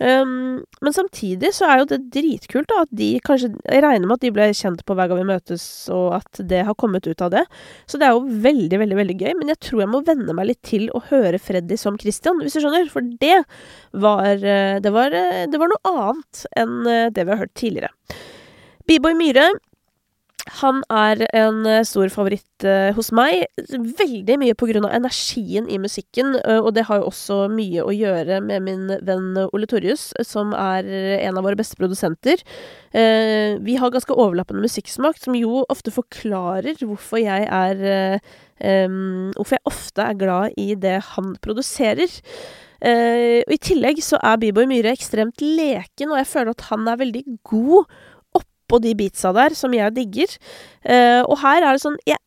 Um, 0.01 0.63
men 0.83 0.95
samtidig 0.95 1.51
så 1.53 1.67
er 1.69 1.81
jo 1.81 1.89
det 1.91 1.99
dritkult, 2.15 2.67
da, 2.71 2.81
at 2.87 2.93
de 2.93 3.11
kanskje 3.23 3.51
Jeg 3.53 3.83
regner 3.85 4.07
med 4.07 4.17
at 4.17 4.25
de 4.25 4.31
ble 4.33 4.47
kjent 4.57 4.81
på 4.87 4.95
Hver 4.97 5.11
gang 5.11 5.21
vi 5.21 5.29
møtes, 5.29 5.65
og 5.93 6.17
at 6.17 6.41
det 6.49 6.63
har 6.65 6.77
kommet 6.79 7.05
ut 7.05 7.21
av 7.21 7.31
det. 7.35 7.43
Så 7.85 7.99
det 8.01 8.07
er 8.07 8.17
jo 8.17 8.25
veldig, 8.25 8.79
veldig, 8.81 8.97
veldig 8.97 9.17
gøy. 9.19 9.33
Men 9.39 9.53
jeg 9.53 9.61
tror 9.67 9.83
jeg 9.83 9.91
må 9.93 10.01
venne 10.07 10.35
meg 10.35 10.49
litt 10.49 10.63
til 10.65 10.87
å 10.97 11.03
høre 11.11 11.41
Freddy 11.41 11.77
som 11.79 11.99
Christian, 12.01 12.41
hvis 12.41 12.57
du 12.57 12.63
skjønner. 12.63 12.89
For 12.91 13.05
det 13.21 13.43
var 13.93 14.41
eh, 14.41 14.79
Det 14.83 14.93
var, 14.95 15.13
eh, 15.13 15.45
det 15.49 15.61
var 15.61 15.69
noe 15.69 15.93
annet 15.93 16.45
enn 16.57 16.79
eh, 16.89 17.11
det 17.13 17.27
vi 17.27 17.35
har 17.35 17.43
hørt 17.45 17.53
tidligere. 17.59 17.93
B-boy 18.89 19.13
Myhre 19.15 19.51
han 20.51 20.81
er 20.91 21.21
en 21.31 21.61
eh, 21.69 21.85
stor 21.87 22.09
favoritt 22.11 22.65
uh, 22.67 22.91
hos 22.97 23.13
meg, 23.15 23.45
veldig 23.71 24.35
mye 24.41 24.55
på 24.59 24.67
grunn 24.67 24.83
av 24.83 24.95
energien 24.97 25.69
i 25.71 25.77
musikken, 25.79 26.33
uh, 26.43 26.59
og 26.59 26.73
det 26.75 26.83
har 26.89 26.99
jo 26.99 27.07
også 27.07 27.37
mye 27.53 27.85
å 27.85 27.93
gjøre 27.95 28.41
med 28.43 28.65
min 28.65 28.91
venn 29.07 29.39
Ole 29.45 29.69
Torjus, 29.71 30.09
som 30.27 30.51
er 30.57 30.89
en 31.23 31.39
av 31.39 31.47
våre 31.47 31.59
beste 31.59 31.79
produsenter. 31.79 32.43
Vi 32.93 33.75
har 33.79 33.91
ganske 33.93 34.13
overlappende 34.13 34.61
musikksmak, 34.61 35.17
som 35.17 35.33
jo 35.37 35.63
ofte 35.71 35.93
forklarer 35.93 36.77
hvorfor 36.83 37.23
jeg 37.23 37.47
er 37.47 38.19
Hvorfor 38.63 39.57
jeg 39.57 39.67
ofte 39.67 40.03
er 40.05 40.15
glad 40.15 40.53
i 40.61 40.75
det 40.79 40.99
han 41.15 41.33
produserer. 41.43 42.11
og 42.85 43.55
I 43.55 43.59
tillegg 43.65 43.99
så 44.05 44.21
er 44.21 44.37
B-boy 44.39 44.69
Myhre 44.69 44.93
ekstremt 44.93 45.41
leken, 45.41 46.13
og 46.13 46.21
jeg 46.21 46.29
føler 46.29 46.53
at 46.53 46.67
han 46.69 46.87
er 46.87 47.01
veldig 47.01 47.23
god 47.49 47.89
oppå 48.73 48.81
de 48.83 48.95
beatsa 48.97 49.33
der, 49.33 49.53
som 49.53 49.73
jeg 49.73 49.93
digger. 49.95 50.37
Uh, 50.85 51.21
og 51.29 51.39
her 51.43 51.61
er 51.61 51.73
det 51.73 51.83
sånn 51.83 51.99
Jeg 52.09 52.19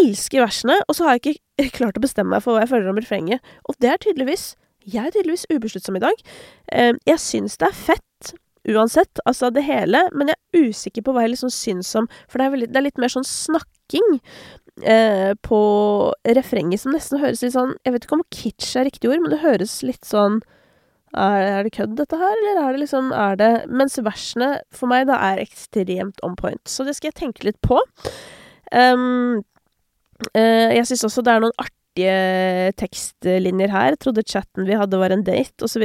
elsker 0.00 0.42
versene, 0.42 0.80
og 0.88 0.96
så 0.96 1.06
har 1.06 1.18
jeg 1.18 1.36
ikke 1.36 1.70
klart 1.78 1.98
å 1.98 2.02
bestemme 2.02 2.34
meg 2.34 2.42
for 2.42 2.54
hva 2.54 2.64
jeg 2.64 2.72
føler 2.72 2.90
om 2.90 2.98
refrenget. 2.98 3.54
Og 3.68 3.76
det 3.80 3.92
er 3.92 4.00
tydeligvis 4.02 4.54
Jeg 4.84 5.06
er 5.06 5.12
tydeligvis 5.12 5.46
ubesluttsom 5.52 5.96
i 6.00 6.04
dag. 6.04 6.24
Uh, 6.72 6.94
jeg 7.06 7.20
syns 7.20 7.60
det 7.60 7.70
er 7.70 7.78
fett 7.84 8.34
uansett, 8.64 9.20
altså 9.28 9.50
det 9.52 9.66
hele, 9.66 10.06
men 10.16 10.30
jeg 10.30 10.36
er 10.40 10.68
usikker 10.70 11.04
på 11.04 11.12
hva 11.12 11.26
jeg 11.26 11.34
liksom 11.34 11.50
syns 11.52 11.90
om 12.00 12.06
For 12.24 12.40
det 12.40 12.46
er, 12.46 12.52
veldig, 12.54 12.68
det 12.72 12.78
er 12.80 12.86
litt 12.86 13.00
mer 13.02 13.12
sånn 13.12 13.26
snakking 13.28 14.06
eh, 14.80 15.32
på 15.44 15.58
refrenget 16.38 16.80
som 16.80 16.96
nesten 16.96 17.20
høres 17.20 17.44
litt 17.44 17.52
sånn 17.52 17.74
Jeg 17.84 17.92
vet 17.92 18.06
ikke 18.06 18.16
om 18.16 18.24
kitsch 18.32 18.78
er 18.80 18.88
riktig 18.88 19.10
ord, 19.12 19.20
men 19.20 19.34
det 19.34 19.42
høres 19.44 19.82
litt 19.84 20.08
sånn 20.08 20.40
er, 21.14 21.46
er, 21.58 21.66
det 21.66 21.74
kødd, 21.76 21.96
dette 21.98 22.18
her, 22.20 22.34
eller 22.42 22.62
er 22.64 22.74
det 22.74 22.82
liksom 22.84 23.12
er 23.14 23.38
det 23.40 23.52
Mens 23.70 23.98
versene 24.02 24.50
for 24.74 24.90
meg 24.90 25.08
da 25.10 25.18
er 25.32 25.42
ekstremt 25.44 26.20
on 26.26 26.36
point. 26.38 26.62
Så 26.68 26.86
det 26.86 26.96
skal 26.98 27.12
jeg 27.12 27.20
tenke 27.22 27.48
litt 27.48 27.60
på. 27.64 27.78
Um, 28.74 29.42
uh, 30.34 30.70
jeg 30.74 30.86
syns 30.90 31.06
også 31.08 31.24
det 31.24 31.34
er 31.34 31.44
noen 31.44 31.56
artige 31.60 32.72
tekstlinjer 32.80 33.70
her. 33.70 33.98
Trodde 34.02 34.24
chatten 34.26 34.66
vi 34.66 34.78
hadde 34.78 34.98
var 34.98 35.14
en 35.14 35.22
date, 35.26 35.54
osv. 35.62 35.84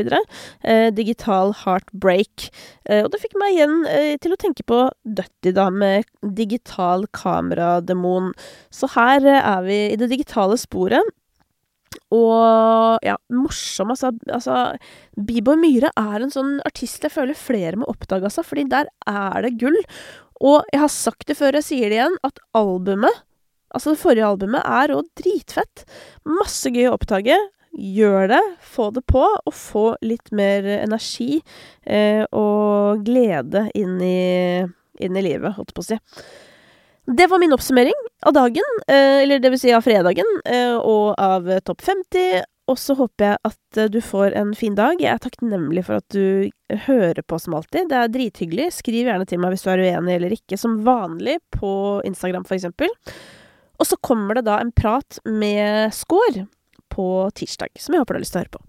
Eh, 0.63 0.89
digital 0.97 1.53
heartbreak. 1.63 2.49
Uh, 2.89 3.03
og 3.03 3.11
det 3.13 3.21
fikk 3.21 3.37
meg 3.41 3.57
igjen 3.57 3.77
uh, 3.85 4.15
til 4.21 4.33
å 4.33 4.39
tenke 4.41 4.65
på 4.65 4.81
Dutty, 5.05 5.53
da, 5.53 5.69
med 5.69 6.09
digital 6.23 7.05
kamerademon. 7.13 8.33
Så 8.73 8.89
her 8.95 9.25
er 9.37 9.63
vi 9.67 9.79
i 9.93 9.99
det 10.01 10.09
digitale 10.09 10.57
sporet. 10.57 11.05
Og 12.13 13.05
ja, 13.05 13.15
morsom, 13.33 13.93
altså. 13.93 14.11
altså 14.33 14.57
Bieber 15.15 15.59
Myhre 15.59 15.91
er 15.99 16.23
en 16.23 16.33
sånn 16.33 16.57
artist 16.67 17.05
jeg 17.05 17.13
føler 17.13 17.37
flere 17.37 17.79
må 17.79 17.89
oppdage, 17.89 18.29
altså, 18.29 18.45
fordi 18.45 18.67
der 18.71 18.89
er 19.09 19.45
det 19.45 19.55
gull. 19.61 19.77
Og 20.39 20.63
jeg 20.71 20.81
har 20.83 20.93
sagt 20.93 21.27
det 21.29 21.37
før, 21.39 21.59
jeg 21.59 21.67
sier 21.67 21.91
det 21.91 21.99
igjen, 21.99 22.17
at 22.25 22.41
albumet, 22.57 23.23
altså 23.75 23.93
det 23.93 24.01
forrige 24.01 24.27
albumet, 24.29 24.63
er 24.65 24.95
òg 24.95 25.09
dritfett. 25.19 25.85
Masse 26.29 26.71
gøy 26.73 26.89
å 26.89 26.95
oppdage. 26.97 27.37
Gjør 27.79 28.31
det, 28.31 28.41
få 28.65 28.89
det 28.95 29.03
på, 29.07 29.21
og 29.21 29.53
få 29.55 29.85
litt 30.01 30.31
mer 30.35 30.65
energi 30.79 31.37
eh, 31.85 32.23
og 32.33 33.03
glede 33.05 33.67
inn 33.77 33.99
i, 34.01 34.65
inn 34.99 35.19
i 35.19 35.23
livet, 35.23 35.53
holdt 35.59 35.75
på 35.77 35.85
å 35.85 35.89
si. 35.91 35.99
Det 37.17 37.27
var 37.27 37.39
min 37.39 37.53
oppsummering 37.53 37.93
av 38.21 38.33
dagen, 38.33 38.63
eh, 38.87 39.21
eller 39.23 39.39
det 39.39 39.49
vil 39.49 39.59
si 39.59 39.71
av 39.73 39.81
fredagen, 39.81 40.27
eh, 40.45 40.75
og 40.77 41.15
av 41.17 41.47
Topp 41.65 41.81
50. 41.81 42.43
Og 42.69 42.77
så 42.77 42.93
håper 42.99 43.25
jeg 43.25 43.39
at 43.49 43.79
eh, 43.81 43.89
du 43.89 43.97
får 44.01 44.35
en 44.37 44.51
fin 44.53 44.75
dag. 44.77 45.01
Jeg 45.01 45.09
er 45.15 45.23
takknemlig 45.23 45.87
for 45.87 45.97
at 45.97 46.05
du 46.13 46.51
hører 46.85 47.23
på 47.25 47.39
som 47.41 47.57
alltid. 47.57 47.89
Det 47.89 47.97
er 47.97 48.13
drithyggelig. 48.13 48.69
Skriv 48.77 49.09
gjerne 49.09 49.25
til 49.25 49.41
meg 49.41 49.55
hvis 49.55 49.65
du 49.65 49.71
er 49.73 49.81
uenig 49.87 50.19
eller 50.19 50.37
ikke, 50.37 50.59
som 50.61 50.77
vanlig 50.85 51.39
på 51.57 51.71
Instagram 52.05 52.45
eksempel. 52.45 52.93
Og 53.79 53.89
så 53.89 53.97
kommer 54.05 54.37
det 54.37 54.45
da 54.45 54.59
en 54.61 54.75
prat 54.75 55.17
med 55.25 55.89
Skår 55.95 56.43
på 56.93 57.07
tirsdag, 57.33 57.73
som 57.79 57.95
jeg 57.95 58.03
håper 58.03 58.13
du 58.13 58.19
har 58.19 58.27
lyst 58.27 58.37
til 58.37 58.43
å 58.43 58.45
høre 58.45 58.59
på. 58.59 58.68